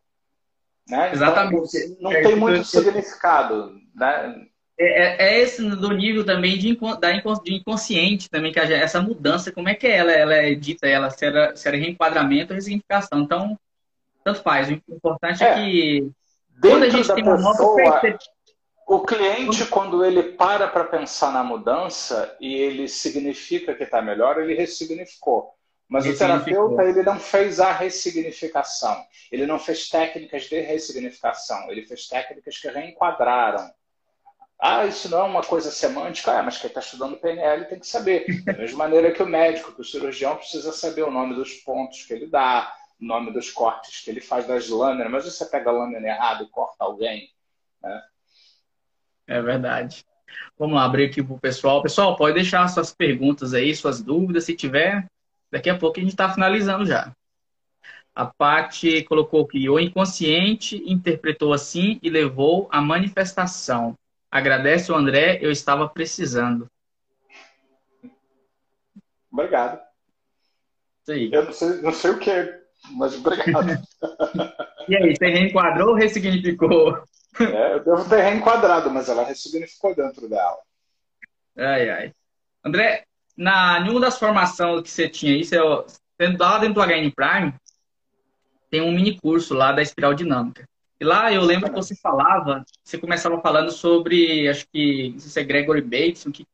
[0.92, 1.06] Né?
[1.08, 1.76] Então, Exatamente.
[1.76, 3.72] Então, não é, tem muito significado.
[3.94, 4.46] Né?
[4.78, 9.00] É, é, é, esse do nível também de, da, de inconsciente também, que a, essa
[9.00, 12.56] mudança, como é que ela, ela é dita, ela, se, era, se era reenquadramento ou
[12.56, 13.20] resignificação.
[13.20, 13.58] Então,
[14.22, 14.68] tanto faz.
[14.68, 16.10] O importante é, é que
[16.60, 18.32] quando a gente tem uma pessoa, nova percepção.
[18.86, 24.38] O cliente, quando ele para para pensar na mudança e ele significa que está melhor,
[24.38, 25.54] ele ressignificou.
[25.92, 29.04] Mas o terapeuta ele não fez a ressignificação.
[29.30, 31.70] Ele não fez técnicas de ressignificação.
[31.70, 33.70] Ele fez técnicas que reenquadraram.
[34.58, 36.32] Ah, isso não é uma coisa semântica?
[36.32, 38.42] É, mas quem está estudando PNL tem que saber.
[38.42, 42.06] Da mesma maneira que o médico, que o cirurgião precisa saber o nome dos pontos
[42.06, 45.10] que ele dá, o nome dos cortes que ele faz das lâminas.
[45.10, 47.28] Mas você pega a lâmina errada e corta alguém,
[47.82, 48.02] né?
[49.26, 50.06] É verdade.
[50.58, 51.82] Vamos lá, abrir aqui para o pessoal.
[51.82, 55.06] Pessoal, pode deixar suas perguntas aí, suas dúvidas, se tiver.
[55.52, 57.14] Daqui a pouco a gente está finalizando já.
[58.14, 63.94] A Paty colocou que o inconsciente interpretou assim e levou à manifestação.
[64.30, 66.66] Agradece o André, eu estava precisando.
[69.30, 69.78] Obrigado.
[71.02, 71.30] Isso aí.
[71.32, 72.60] Eu não sei, não sei o que,
[72.92, 73.66] mas obrigado.
[74.88, 77.02] e aí, você reenquadrou ou ressignificou?
[77.40, 80.58] É, eu devo ter reenquadrado, mas ela ressignificou dentro dela.
[81.56, 82.12] Ai, ai.
[82.64, 83.04] André,
[83.36, 87.54] na, em uma das formações que você tinha aí, você, lá dentro do HN Prime,
[88.70, 90.66] tem um mini curso lá da espiral dinâmica.
[91.00, 95.30] E lá eu lembro que você falava, você começava falando sobre, acho que, não sei
[95.30, 96.46] se é Gregory Bateson, que,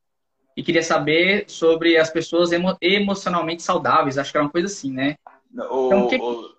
[0.57, 4.91] e queria saber sobre as pessoas emo, emocionalmente saudáveis, acho que era uma coisa assim,
[4.91, 5.17] né?
[5.71, 6.17] O, então, que...
[6.17, 6.51] o,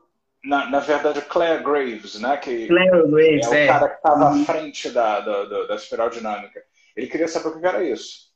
[0.46, 2.38] na, na verdade, Claire Graves, né?
[2.38, 3.66] Que Claire Graves, é.
[3.66, 4.46] o cara que estava à uhum.
[4.46, 6.62] frente da, da, da espiral dinâmica.
[6.96, 8.29] Ele queria saber o que era isso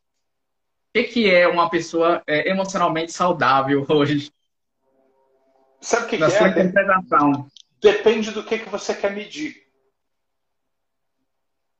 [0.93, 4.32] que, que é uma pessoa é, emocionalmente saudável hoje?
[5.82, 6.49] Sabe o que, que sua é?
[6.51, 7.47] interpretação.
[7.82, 9.63] Depende do que, que você quer medir.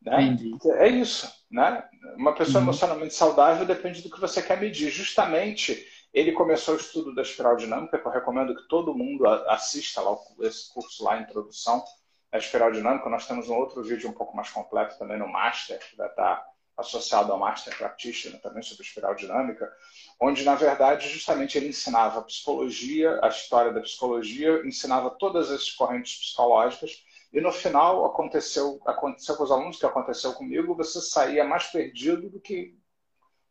[0.02, 0.24] Né?
[0.24, 0.58] Entendi.
[0.74, 1.32] É isso.
[1.50, 1.88] Né?
[2.18, 2.64] Uma pessoa uhum.
[2.64, 4.90] emocionalmente saudável depende do que você quer medir.
[4.90, 10.02] Justamente, ele começou o estudo da espiral dinâmica, que eu recomendo que todo mundo assista
[10.02, 11.84] lá esse curso lá, Introdução
[12.32, 13.10] à Espiral Dinâmica.
[13.10, 16.44] Nós temos um outro vídeo um pouco mais completo também no Master, que vai estar
[16.84, 19.72] associado ao Master Practitioner também sobre espiral dinâmica,
[20.20, 25.72] onde na verdade justamente ele ensinava a psicologia, a história da psicologia, ensinava todas as
[25.72, 31.44] correntes psicológicas e no final aconteceu aconteceu com os alunos que aconteceu comigo, você saía
[31.44, 32.78] mais perdido do que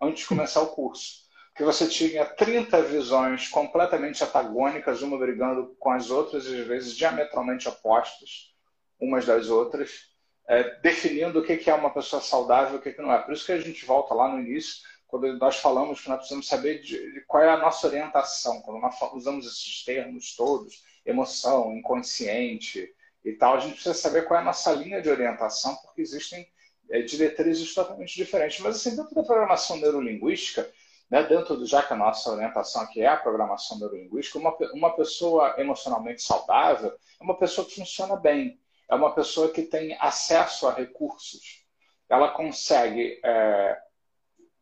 [0.00, 1.22] antes de começar o curso.
[1.48, 7.68] Porque você tinha 30 visões completamente antagônicas, uma brigando com as outras, às vezes diametralmente
[7.68, 8.52] opostas
[8.98, 10.11] umas das outras,
[10.48, 13.18] é, definindo o que é uma pessoa saudável e o que não é.
[13.18, 16.48] Por isso que a gente volta lá no início, quando nós falamos que nós precisamos
[16.48, 21.76] saber de, de qual é a nossa orientação, quando nós usamos esses termos todos, emoção,
[21.76, 22.88] inconsciente
[23.24, 26.48] e tal, a gente precisa saber qual é a nossa linha de orientação, porque existem
[26.90, 28.60] é, diretrizes totalmente diferentes.
[28.60, 30.70] Mas assim, dentro da programação neurolinguística,
[31.10, 34.96] né, dentro do, já que a nossa orientação aqui é a programação neurolinguística, uma, uma
[34.96, 38.58] pessoa emocionalmente saudável é uma pessoa que funciona bem,
[38.92, 41.64] é uma pessoa que tem acesso a recursos.
[42.10, 43.80] Ela consegue é,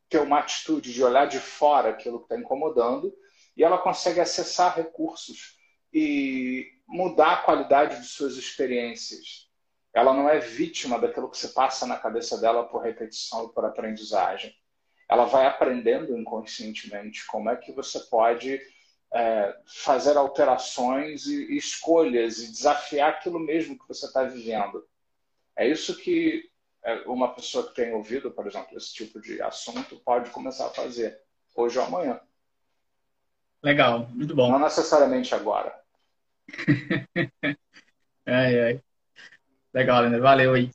[0.08, 3.12] ter uma atitude de olhar de fora aquilo que está incomodando
[3.56, 5.58] e ela consegue acessar recursos
[5.92, 9.50] e mudar a qualidade de suas experiências.
[9.92, 13.64] Ela não é vítima daquilo que se passa na cabeça dela por repetição e por
[13.64, 14.54] aprendizagem.
[15.08, 18.60] Ela vai aprendendo inconscientemente como é que você pode
[19.12, 24.86] é, fazer alterações e, e escolhas e desafiar aquilo mesmo que você está vivendo.
[25.56, 26.48] É isso que
[26.82, 30.70] é, uma pessoa que tem ouvido, por exemplo, esse tipo de assunto pode começar a
[30.70, 31.20] fazer
[31.54, 32.20] hoje ou amanhã.
[33.62, 34.50] Legal, muito bom.
[34.50, 35.78] Não necessariamente agora.
[38.24, 38.82] ai, ai.
[39.74, 40.22] Legal, Leandro.
[40.22, 40.70] Valeu aí.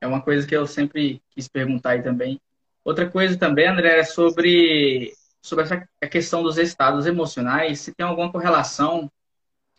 [0.00, 2.40] É uma coisa que eu sempre quis perguntar aí também.
[2.84, 5.12] Outra coisa também, André, é sobre,
[5.46, 9.10] sobre essa questão dos estados emocionais, se tem alguma correlação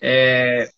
[0.02, 0.70] é,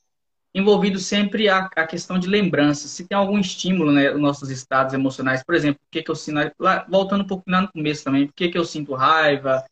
[0.53, 4.93] envolvido sempre a, a, questão de lembrança, se tem algum estímulo né, nos nossos estados
[4.93, 5.43] emocionais.
[5.43, 8.25] Por exemplo, por que, que eu sinto, lá, voltando um pouco lá no começo também,
[8.25, 9.63] por que, que eu sinto raiva,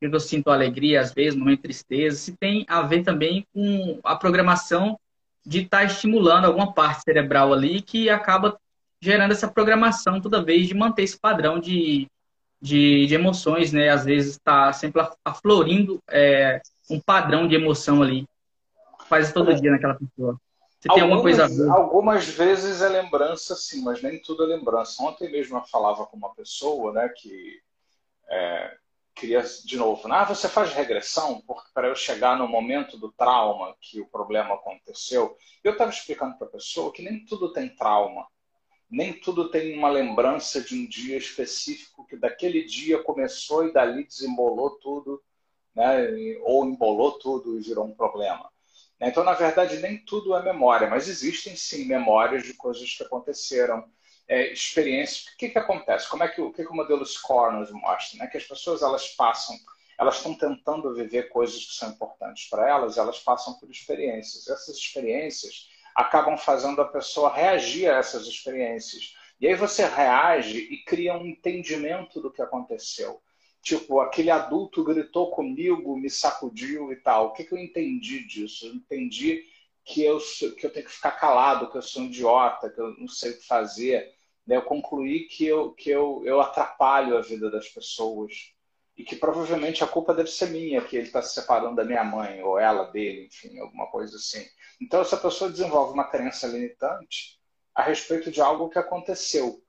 [0.00, 3.46] por que eu sinto alegria às vezes, momento de tristeza, se tem a ver também
[3.54, 4.98] com a programação
[5.46, 8.58] de estar tá estimulando alguma parte cerebral ali que acaba
[9.00, 12.08] gerando essa programação toda vez de manter esse padrão de,
[12.64, 13.90] de, de emoções, né?
[13.90, 18.26] Às vezes está sempre aflorindo é, um padrão de emoção ali.
[19.06, 19.54] Faz todo é.
[19.54, 20.40] dia naquela pessoa.
[20.80, 21.70] Você algumas, tem alguma coisa a ver?
[21.70, 25.02] Algumas vezes é lembrança, sim, mas nem tudo é lembrança.
[25.02, 27.60] Ontem mesmo eu falava com uma pessoa, né, que
[28.30, 28.74] é,
[29.14, 31.42] queria, de novo, ah, você faz regressão
[31.74, 35.36] para eu chegar no momento do trauma que o problema aconteceu.
[35.62, 38.26] Eu estava explicando para a pessoa que nem tudo tem trauma.
[38.90, 44.04] Nem tudo tem uma lembrança de um dia específico que daquele dia começou e dali
[44.04, 45.22] desembolou tudo,
[45.74, 46.08] né?
[46.42, 48.48] ou embolou tudo e virou um problema.
[49.00, 53.84] Então, na verdade, nem tudo é memória, mas existem sim memórias de coisas que aconteceram
[54.28, 55.26] é, experiências.
[55.26, 56.08] O que, que acontece?
[56.08, 58.18] Como é que o que, que o modelo SCORE nos mostra?
[58.18, 58.26] Né?
[58.26, 59.56] Que as pessoas elas passam,
[59.98, 64.48] elas estão tentando viver coisas que são importantes para elas, elas passam por experiências.
[64.48, 69.14] Essas experiências acabam fazendo a pessoa reagir a essas experiências.
[69.40, 73.20] E aí você reage e cria um entendimento do que aconteceu.
[73.62, 77.26] Tipo, aquele adulto gritou comigo, me sacudiu e tal.
[77.26, 78.66] O que, que eu entendi disso?
[78.66, 79.44] Eu entendi
[79.84, 80.18] que eu,
[80.58, 83.32] que eu tenho que ficar calado, que eu sou um idiota, que eu não sei
[83.32, 84.12] o que fazer.
[84.46, 88.54] Eu concluí que, eu, que eu, eu atrapalho a vida das pessoas
[88.96, 92.04] e que provavelmente a culpa deve ser minha, que ele está se separando da minha
[92.04, 94.46] mãe, ou ela dele, enfim, alguma coisa assim.
[94.84, 97.40] Então, essa pessoa desenvolve uma crença limitante
[97.74, 99.62] a respeito de algo que aconteceu.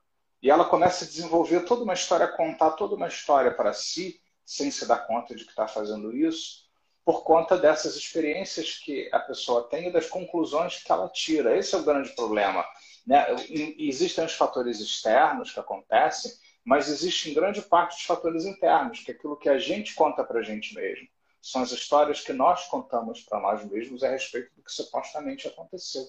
[0.44, 4.70] E ela começa a desenvolver toda uma história, contar toda uma história para si, sem
[4.70, 6.66] se dar conta de que está fazendo isso,
[7.06, 11.58] por conta dessas experiências que a pessoa tem e das conclusões que ela tira.
[11.58, 12.66] Esse é o grande problema.
[13.08, 13.26] Né?
[13.80, 19.12] Existem os fatores externos que acontecem, mas existe em grande parte os fatores internos, que
[19.12, 21.08] é aquilo que a gente conta para a gente mesmo.
[21.46, 26.04] São as histórias que nós contamos para nós mesmos a respeito do que supostamente aconteceu.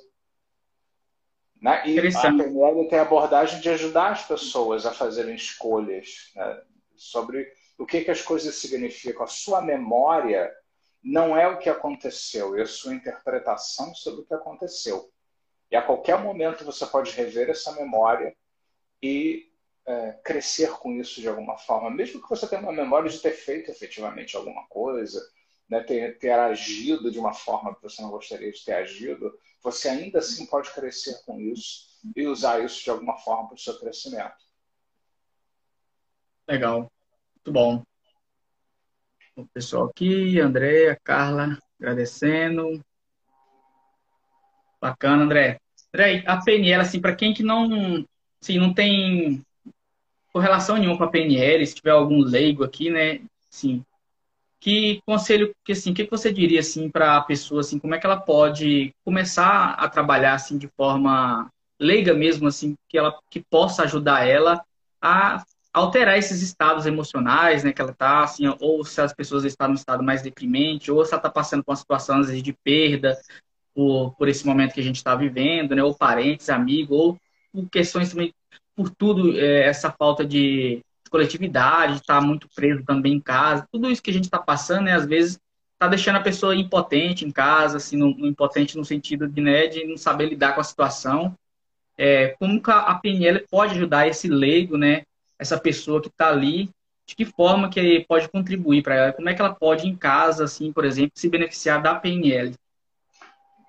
[1.60, 1.86] Né?
[1.86, 6.62] E a PNL tem a abordagem de ajudar as pessoas a fazerem escolhas né?
[6.96, 9.24] sobre o que, que as coisas significam.
[9.24, 10.50] A sua memória
[11.04, 15.12] não é o que aconteceu, é a sua interpretação sobre o que aconteceu.
[15.70, 18.34] E a qualquer momento você pode rever essa memória
[19.02, 19.52] e
[19.86, 23.32] é, crescer com isso de alguma forma, mesmo que você tenha uma memória de ter
[23.32, 25.20] feito efetivamente alguma coisa,
[25.68, 29.88] né, ter, ter agido de uma forma que você não gostaria de ter agido, você
[29.88, 33.78] ainda assim pode crescer com isso e usar isso de alguma forma para o seu
[33.78, 34.44] crescimento.
[36.48, 36.90] Legal,
[37.34, 37.82] muito bom
[39.36, 42.82] o pessoal aqui, Andréa, Carla, agradecendo.
[44.80, 45.60] Bacana, André.
[45.92, 48.04] André, a PNL, assim, para quem que não,
[48.40, 49.44] assim, não tem
[50.36, 53.20] correlação nenhuma com a PNL, se tiver algum leigo aqui, né,
[53.50, 53.82] assim,
[54.60, 58.04] que conselho, que assim, que você diria assim para a pessoa assim, como é que
[58.04, 61.48] ela pode começar a trabalhar assim de forma
[61.80, 64.62] leiga mesmo assim, que ela que possa ajudar ela
[65.00, 69.68] a alterar esses estados emocionais, né, que ela está, assim, ou se as pessoas estão
[69.68, 72.52] no estado mais deprimente, ou se ela está passando por uma situação, às vezes, de
[72.52, 73.16] perda
[73.74, 77.18] por, por esse momento que a gente está vivendo, né, ou parentes, amigos, ou
[77.70, 78.34] questões também,
[78.76, 83.90] por tudo, é, essa falta de coletividade, estar tá muito preso também em casa, tudo
[83.90, 85.40] isso que a gente está passando, né, às vezes,
[85.72, 89.66] está deixando a pessoa impotente em casa, assim, no, no, impotente no sentido de, né,
[89.66, 91.34] de não saber lidar com a situação.
[91.98, 95.02] É, como a PNL pode ajudar esse leigo, né,
[95.38, 96.70] essa pessoa que está ali,
[97.06, 99.12] de que forma que pode contribuir para ela?
[99.12, 102.54] Como é que ela pode, em casa, assim, por exemplo, se beneficiar da PNL?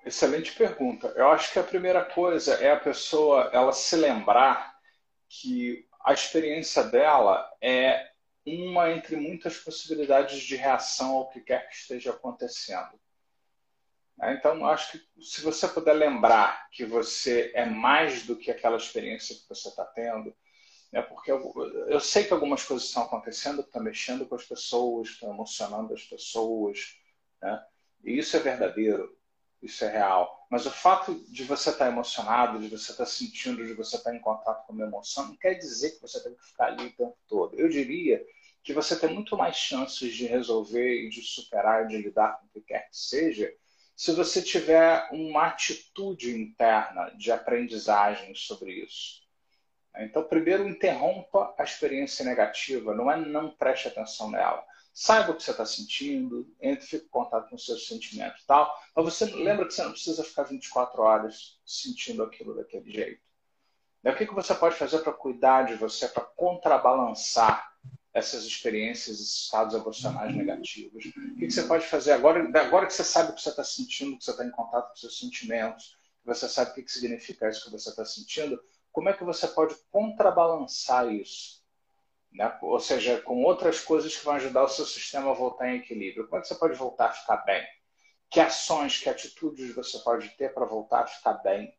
[0.04, 1.12] Excelente pergunta.
[1.14, 4.77] Eu acho que a primeira coisa é a pessoa ela se lembrar
[5.28, 8.10] que a experiência dela é
[8.46, 12.98] uma entre muitas possibilidades de reação ao que quer que esteja acontecendo.
[14.16, 14.34] Né?
[14.34, 19.36] Então, acho que se você puder lembrar que você é mais do que aquela experiência
[19.36, 20.34] que você está tendo,
[20.92, 21.02] né?
[21.02, 21.52] porque eu,
[21.88, 25.92] eu, sei que algumas coisas estão acontecendo, que estão mexendo com as pessoas, estão emocionando
[25.92, 26.96] as pessoas,
[27.42, 27.64] né?
[28.02, 29.17] e isso é verdadeiro,
[29.62, 30.46] isso é real.
[30.50, 33.96] Mas o fato de você estar tá emocionado, de você estar tá sentindo, de você
[33.96, 36.66] estar tá em contato com uma emoção, não quer dizer que você tem que ficar
[36.66, 37.58] ali o tempo todo.
[37.58, 38.24] Eu diria
[38.62, 42.48] que você tem muito mais chances de resolver e de superar, de lidar com o
[42.50, 43.52] que quer que seja,
[43.96, 49.22] se você tiver uma atitude interna de aprendizagem sobre isso.
[49.96, 54.64] Então, primeiro, interrompa a experiência negativa, não é não preste atenção nela.
[55.00, 58.76] Saiba o que você está sentindo, entre, fique em contato com os seus sentimentos tal.
[58.96, 63.22] Mas você lembra que você não precisa ficar 24 horas sentindo aquilo daquele jeito.
[64.04, 67.72] o que, que você pode fazer para cuidar de você, para contrabalançar
[68.12, 71.04] essas experiências, esses estados emocionais negativos?
[71.04, 73.62] O que, que você pode fazer agora, agora que você sabe o que você está
[73.62, 76.90] sentindo, que você está em contato com seus sentimentos, que você sabe o que, que
[76.90, 81.57] significa isso que você está sentindo, como é que você pode contrabalançar isso?
[82.32, 82.56] Né?
[82.62, 86.28] Ou seja, com outras coisas que vão ajudar o seu sistema a voltar em equilíbrio.
[86.28, 87.62] Que você pode voltar a ficar bem?
[88.30, 91.72] Que ações, que atitudes você pode ter para voltar a ficar bem?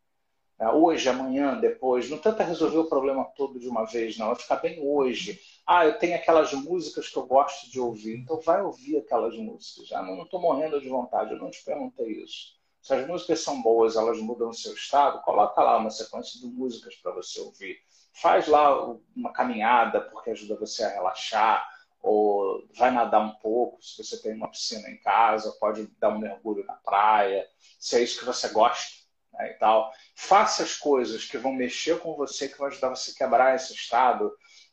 [0.59, 0.69] Né?
[0.69, 2.09] Hoje, amanhã, depois.
[2.09, 4.31] Não tenta resolver o problema todo de uma vez, não.
[4.31, 5.39] É ficar bem hoje.
[5.65, 8.17] Ah, eu tenho aquelas músicas que eu gosto de ouvir.
[8.17, 9.87] Então vai ouvir aquelas músicas.
[9.87, 11.31] Já ah, não estou morrendo de vontade.
[11.31, 12.58] Eu não te perguntei isso.
[12.81, 16.47] Se as músicas são boas, elas mudam o seu estado, coloca lá uma sequência de
[16.47, 17.77] músicas para você ouvir.
[18.13, 21.67] Faz lá uma caminhada, porque ajuda você a relaxar,
[22.01, 26.19] ou vai nadar um pouco, se você tem uma piscina em casa, pode dar um
[26.19, 27.45] mergulho na praia,
[27.79, 28.99] se é isso que você gosta
[29.33, 29.91] né, e tal.
[30.15, 33.73] Faça as coisas que vão mexer com você, que vão ajudar você a quebrar esse
[33.73, 34.31] estado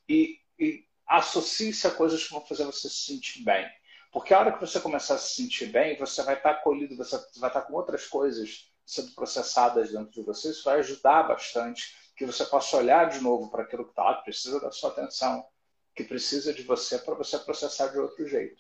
[0.09, 3.67] e, e associe-se a coisas que vão fazer você se sentir bem.
[4.17, 7.23] Porque a hora que você começar a se sentir bem, você vai estar acolhido, você
[7.39, 10.49] vai estar com outras coisas sendo processadas dentro de você.
[10.49, 14.15] Isso vai ajudar bastante que você possa olhar de novo para aquilo que está lá,
[14.15, 15.47] que precisa da sua atenção,
[15.95, 18.57] que precisa de você para você processar de outro jeito.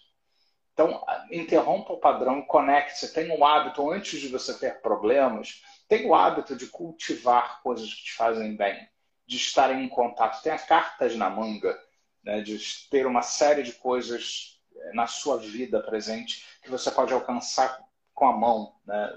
[0.74, 3.14] Então, interrompa o padrão, conecte-se.
[3.14, 8.04] Tenha um hábito, antes de você ter problemas, tenha o hábito de cultivar coisas que
[8.04, 8.86] te fazem bem,
[9.26, 10.42] de estar em contato.
[10.42, 11.82] Tenha cartas na manga,
[12.22, 12.58] né, de
[12.90, 14.55] ter uma série de coisas
[14.92, 17.78] na sua vida presente que você pode alcançar
[18.14, 19.12] com a mão, né?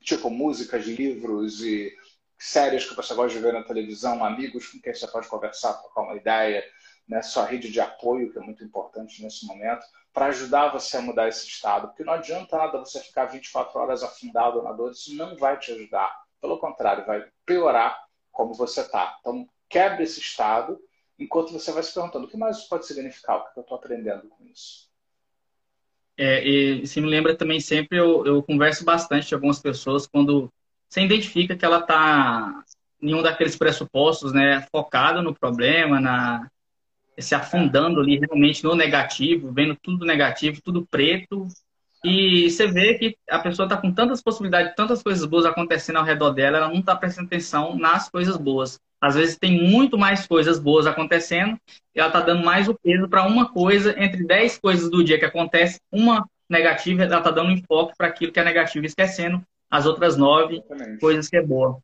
[0.00, 1.92] Tipo músicas, livros e
[2.38, 6.02] séries que você gosta de ver na televisão, amigos com quem você pode conversar, trocar
[6.02, 6.64] uma ideia,
[7.08, 7.22] né?
[7.22, 11.28] Sua rede de apoio, que é muito importante nesse momento, para ajudar você a mudar
[11.28, 11.88] esse estado.
[11.88, 15.72] Porque não adianta nada você ficar 24 horas afundado na dor, isso não vai te
[15.72, 16.14] ajudar.
[16.40, 17.98] Pelo contrário, vai piorar
[18.30, 19.16] como você está.
[19.20, 20.78] Então, quebre esse estado
[21.18, 24.28] enquanto você vai se perguntando o que mais pode significar, o que eu estou aprendendo
[24.28, 24.85] com isso.
[26.16, 30.50] É, e se me lembra também sempre, eu, eu converso bastante com algumas pessoas quando
[30.88, 32.64] você identifica que ela está
[33.02, 36.50] em um daqueles pressupostos, né, focada no problema, na
[37.18, 41.48] se afundando ali realmente no negativo, vendo tudo negativo, tudo preto,
[42.04, 46.04] e você vê que a pessoa está com tantas possibilidades, tantas coisas boas acontecendo ao
[46.04, 48.78] redor dela, ela não está prestando atenção nas coisas boas.
[49.00, 51.58] Às vezes tem muito mais coisas boas acontecendo
[51.94, 55.18] e ela está dando mais o peso para uma coisa, entre 10 coisas do dia
[55.18, 59.84] que acontece, uma negativa, ela está dando enfoque para aquilo que é negativo, esquecendo as
[59.84, 61.00] outras nove Exatamente.
[61.00, 61.78] coisas que é boa.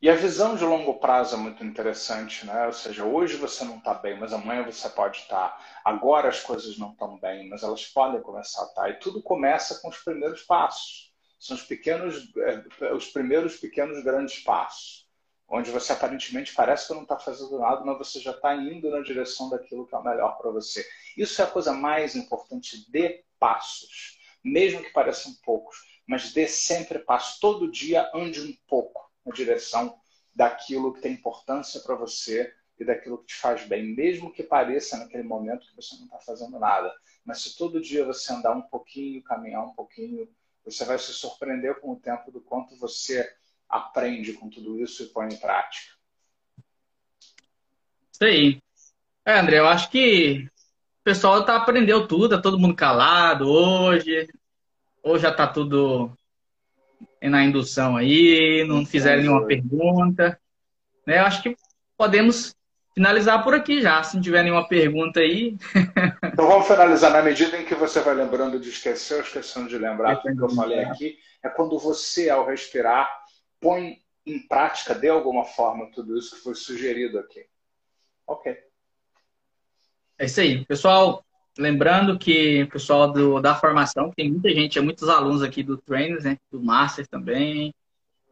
[0.00, 2.66] E a visão de longo prazo é muito interessante, né?
[2.66, 5.48] Ou seja, hoje você não está bem, mas amanhã você pode estar.
[5.48, 5.60] Tá.
[5.84, 8.82] Agora as coisas não estão bem, mas elas podem começar a estar.
[8.82, 8.90] Tá.
[8.90, 11.12] E tudo começa com os primeiros passos.
[11.36, 12.32] São os pequenos,
[12.80, 15.07] é, os primeiros pequenos grandes passos
[15.48, 19.00] onde você aparentemente parece que não está fazendo nada, mas você já está indo na
[19.00, 20.86] direção daquilo que é o melhor para você.
[21.16, 26.98] Isso é a coisa mais importante de passos, mesmo que pareçam poucos, mas dê sempre
[26.98, 27.40] passo.
[27.40, 29.98] Todo dia ande um pouco na direção
[30.34, 34.98] daquilo que tem importância para você e daquilo que te faz bem, mesmo que pareça
[34.98, 36.94] naquele momento que você não está fazendo nada.
[37.24, 40.28] Mas se todo dia você andar um pouquinho, caminhar um pouquinho,
[40.64, 43.28] você vai se surpreender com o tempo do quanto você
[43.68, 45.92] aprende com tudo isso e põe em prática.
[48.12, 48.62] Isso aí.
[49.24, 50.48] É, André, eu acho que
[51.00, 54.28] o pessoal tá aprendeu tudo, tá todo mundo calado hoje.
[55.02, 56.10] Hoje já tá tudo
[57.22, 60.38] na indução aí, não fizeram nenhuma pergunta.
[61.06, 61.18] Né?
[61.18, 61.56] Eu acho que
[61.96, 62.54] podemos
[62.94, 65.56] finalizar por aqui já, se não tiver nenhuma pergunta aí.
[66.24, 67.12] então vamos finalizar.
[67.12, 70.50] Na medida em que você vai lembrando de esquecer, esquecendo de lembrar tudo que eu
[70.50, 73.08] falei aqui, é quando você, ao respirar,
[73.60, 77.46] põe em prática de alguma forma tudo isso que foi sugerido aqui.
[78.26, 78.56] Ok.
[80.18, 80.64] É isso aí.
[80.66, 81.24] Pessoal,
[81.56, 86.24] lembrando que o pessoal do, da formação, tem muita gente, muitos alunos aqui do Trainers,
[86.24, 86.36] né?
[86.50, 87.72] Do Master também.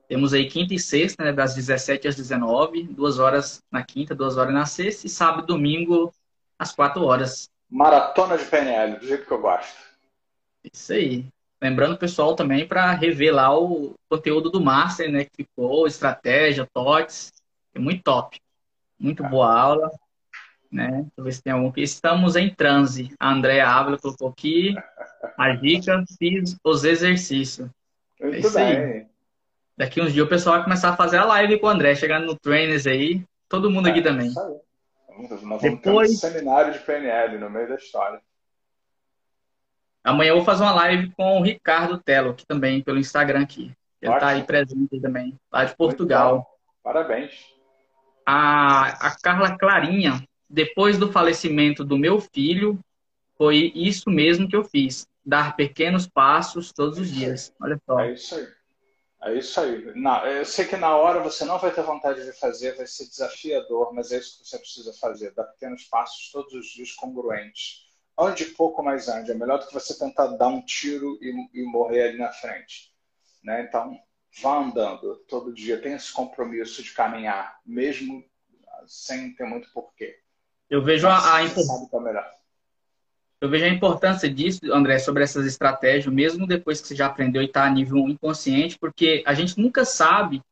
[0.09, 1.33] Temos aí quinta e sexta, né?
[1.33, 5.47] Das 17 às 19, duas horas na quinta, duas horas na sexta, e sábado e
[5.47, 6.13] domingo
[6.59, 7.51] às quatro horas.
[7.69, 9.77] Maratona de PNL, do jeito que eu gosto.
[10.73, 11.27] Isso aí.
[11.61, 15.25] Lembrando o pessoal também para rever lá o conteúdo do Master, né?
[15.25, 17.33] Que ficou, estratégia, TOTS.
[17.75, 18.39] É muito top.
[18.99, 19.29] Muito é.
[19.29, 19.91] boa aula.
[20.71, 20.91] Né?
[20.91, 21.83] Deixa eu ver se tem algum aqui.
[21.83, 23.15] Estamos em transe.
[23.19, 24.75] A Andréa Ávila colocou aqui.
[25.39, 27.69] A dica, fiz os exercícios.
[28.21, 28.77] Muito é isso bem.
[28.77, 29.07] Aí.
[29.77, 32.27] Daqui uns dias o pessoal vai começar a fazer a live com o André, chegando
[32.27, 33.25] no Trainers aí.
[33.49, 34.29] Todo mundo é, aqui também.
[34.29, 35.29] Isso aí.
[35.29, 36.21] Nós vamos Depois...
[36.21, 38.21] ter um seminário de PNL no meio da história.
[40.07, 43.73] Amanhã eu vou fazer uma live com o Ricardo Telo, que também pelo Instagram aqui.
[44.01, 46.47] Ele está aí presente também, lá de Portugal.
[46.81, 47.33] Parabéns.
[48.25, 52.79] A, a Carla Clarinha, depois do falecimento do meu filho,
[53.37, 55.09] foi isso mesmo que eu fiz.
[55.25, 57.53] Dar pequenos passos todos os dias.
[57.61, 57.99] Olha só.
[57.99, 58.49] É isso aí.
[59.25, 59.93] É isso aí.
[59.97, 63.09] Não, eu sei que na hora você não vai ter vontade de fazer, vai ser
[63.09, 65.35] desafiador, mas é isso que você precisa fazer.
[65.35, 67.86] Dar pequenos passos todos os dias congruentes
[68.19, 69.31] ande pouco, mais ande.
[69.31, 72.93] É melhor do que você tentar dar um tiro e, e morrer ali na frente.
[73.43, 73.63] Né?
[73.63, 73.99] Então,
[74.43, 75.81] vá andando todo dia.
[75.81, 78.25] Tenha esse compromisso de caminhar, mesmo
[78.87, 80.19] sem ter muito porquê.
[80.69, 81.49] Eu vejo a, a é
[83.41, 87.43] Eu vejo a importância disso, André, sobre essas estratégias, mesmo depois que você já aprendeu
[87.43, 90.43] e está a nível inconsciente, porque a gente nunca sabe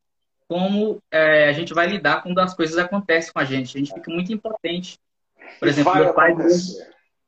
[0.47, 3.77] como é, a gente vai lidar quando as coisas acontecem com a gente.
[3.77, 4.99] A gente fica muito impotente.
[5.59, 6.35] Por exemplo, meu pai,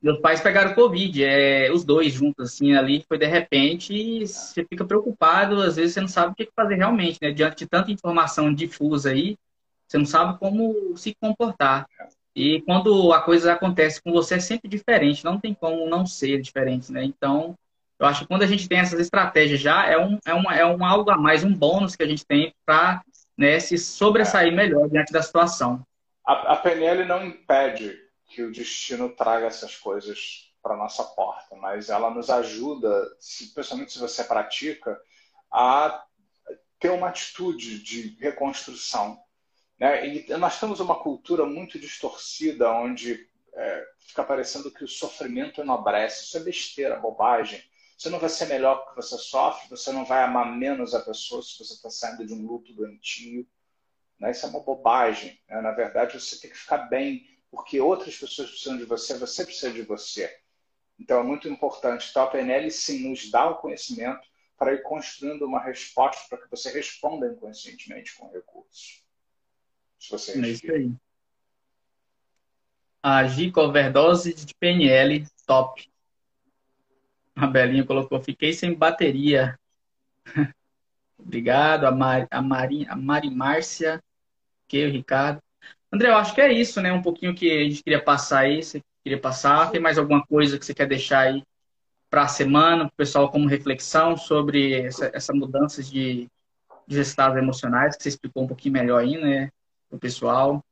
[0.07, 4.65] meus pais pegaram Covid, é, os dois juntos, assim, ali, foi de repente, e você
[4.65, 7.33] fica preocupado, às vezes você não sabe o que fazer realmente, né?
[7.33, 9.37] Diante de tanta informação difusa aí,
[9.85, 11.89] você não sabe como se comportar.
[12.37, 16.41] E quando a coisa acontece com você é sempre diferente, não tem como não ser
[16.41, 17.03] diferente, né?
[17.03, 17.57] Então,
[17.99, 20.65] eu acho que quando a gente tem essas estratégias já, é um, é uma, é
[20.65, 23.03] um algo a mais, um bônus que a gente tem para
[23.37, 25.85] né, se sobressair melhor diante da situação.
[26.25, 31.91] A, a PNL não impede que o destino traga essas coisas para nossa porta, mas
[31.91, 35.01] ela nos ajuda, especialmente se você pratica,
[35.51, 36.05] a
[36.79, 39.19] ter uma atitude de reconstrução.
[39.79, 40.09] Né?
[40.09, 46.25] E nós temos uma cultura muito distorcida, onde é, fica parecendo que o sofrimento enobrece.
[46.25, 47.63] Isso é besteira, bobagem.
[47.97, 51.43] Você não vai ser melhor porque você sofre, você não vai amar menos a pessoa
[51.43, 53.47] se você está saindo de um luto doentio.
[54.19, 54.31] Né?
[54.31, 55.41] Isso é uma bobagem.
[55.49, 55.61] Né?
[55.61, 59.73] Na verdade, você tem que ficar bem porque outras pessoas precisam de você, você precisa
[59.73, 60.31] de você.
[61.01, 62.09] Então é muito importante.
[62.11, 64.29] Então a PNL sim nos dá o conhecimento
[64.59, 69.03] para ir construindo uma resposta para que você responda inconscientemente com recursos.
[69.99, 70.93] Se você é isso aí.
[73.03, 75.91] Agir com overdose de PNL, top.
[77.35, 79.59] A Belinha colocou, fiquei sem bateria.
[81.19, 81.87] Obrigado.
[81.87, 84.03] A Mari, a Mari, a Mari Márcia,
[84.69, 85.46] que o Ricardo.
[85.93, 86.93] André, eu acho que é isso, né?
[86.93, 88.63] Um pouquinho que a gente queria passar aí.
[88.63, 89.71] Você queria passar?
[89.71, 91.43] Tem mais alguma coisa que você quer deixar aí
[92.11, 96.29] para a semana, para o pessoal como reflexão sobre essa, essa mudança de,
[96.87, 99.51] de estados emocionais que você explicou um pouquinho melhor aí, né?
[99.89, 100.65] Para o pessoal.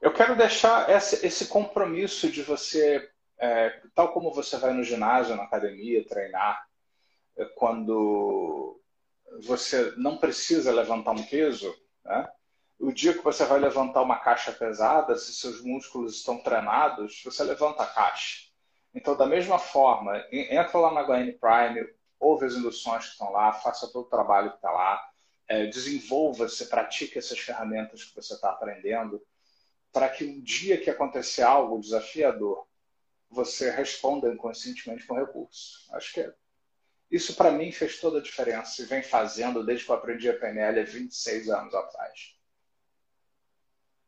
[0.00, 5.36] Eu quero deixar esse, esse compromisso de você, é, tal como você vai no ginásio,
[5.36, 6.66] na academia, treinar,
[7.36, 8.80] é, quando
[9.42, 11.74] você não precisa levantar um peso,
[12.04, 12.28] né?
[12.78, 17.42] O dia que você vai levantar uma caixa pesada, se seus músculos estão treinados, você
[17.42, 18.48] levanta a caixa.
[18.94, 23.52] Então, da mesma forma, entra lá na HN Prime, ouve as induções que estão lá,
[23.52, 25.10] faça todo o trabalho que está lá,
[25.48, 29.20] é, desenvolva-se, pratique essas ferramentas que você está aprendendo,
[29.92, 32.66] para que o dia que acontecer algo desafiador,
[33.28, 35.86] você responda inconscientemente com recurso.
[35.92, 36.32] Acho que é.
[37.10, 40.38] isso, para mim, fez toda a diferença e vem fazendo desde que eu aprendi a
[40.38, 42.37] PNL há 26 anos atrás.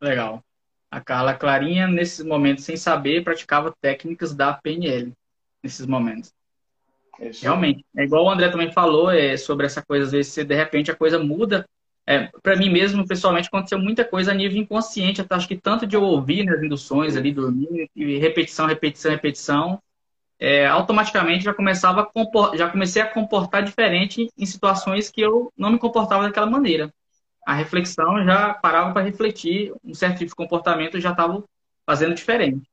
[0.00, 0.42] Legal.
[0.90, 5.12] A Carla Clarinha, nesses momentos, sem saber, praticava técnicas da PNL,
[5.62, 6.32] nesses momentos.
[7.20, 7.42] Isso.
[7.42, 7.84] Realmente.
[7.96, 10.96] É igual o André também falou é, sobre essa coisa, às vezes, de repente a
[10.96, 11.64] coisa muda.
[12.06, 15.20] É, para mim mesmo, pessoalmente, aconteceu muita coisa a nível inconsciente.
[15.20, 19.12] Até acho que tanto de eu ouvir nas né, induções ali, dormir, e repetição, repetição,
[19.12, 19.82] repetição,
[20.40, 25.70] é, automaticamente já começava a já comecei a comportar diferente em situações que eu não
[25.70, 26.90] me comportava daquela maneira
[27.46, 31.44] a reflexão já parava para refletir, um certo tipo de comportamento já estava
[31.86, 32.70] fazendo diferente.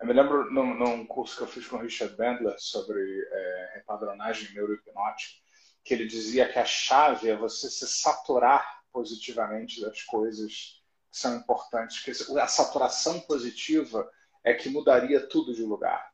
[0.00, 3.72] Eu me lembro num, num, curso que eu fiz com o Richard Bandler sobre é,
[3.76, 5.40] repadronagem neurohipnótica,
[5.84, 11.36] que ele dizia que a chave é você se saturar positivamente das coisas que são
[11.36, 14.08] importantes, que a saturação positiva
[14.44, 16.12] é que mudaria tudo de lugar.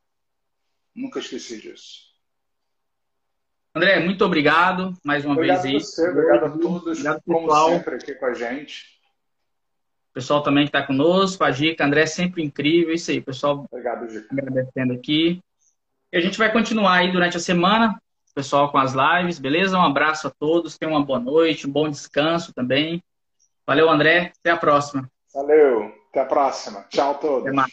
[0.93, 2.08] Nunca esqueci disso.
[3.75, 5.81] André, muito obrigado mais uma obrigado vez aí.
[5.81, 7.69] Você, obrigado a todos, obrigado, como pessoal.
[7.69, 8.99] sempre, aqui com a gente.
[10.09, 13.65] O pessoal também que está conosco, a Gica, André, sempre incrível, isso aí, pessoal.
[13.71, 14.27] Obrigado, Gica.
[14.31, 15.39] Agradecendo aqui.
[16.11, 18.01] E a gente vai continuar aí durante a semana,
[18.33, 19.77] pessoal, com as lives, beleza?
[19.77, 23.03] Um abraço a todos, tenham uma boa noite, um bom descanso também.
[23.67, 25.07] Valeu, André, até a próxima.
[25.31, 26.85] Valeu, até a próxima.
[26.89, 27.41] Tchau a todos.
[27.43, 27.71] Até mais.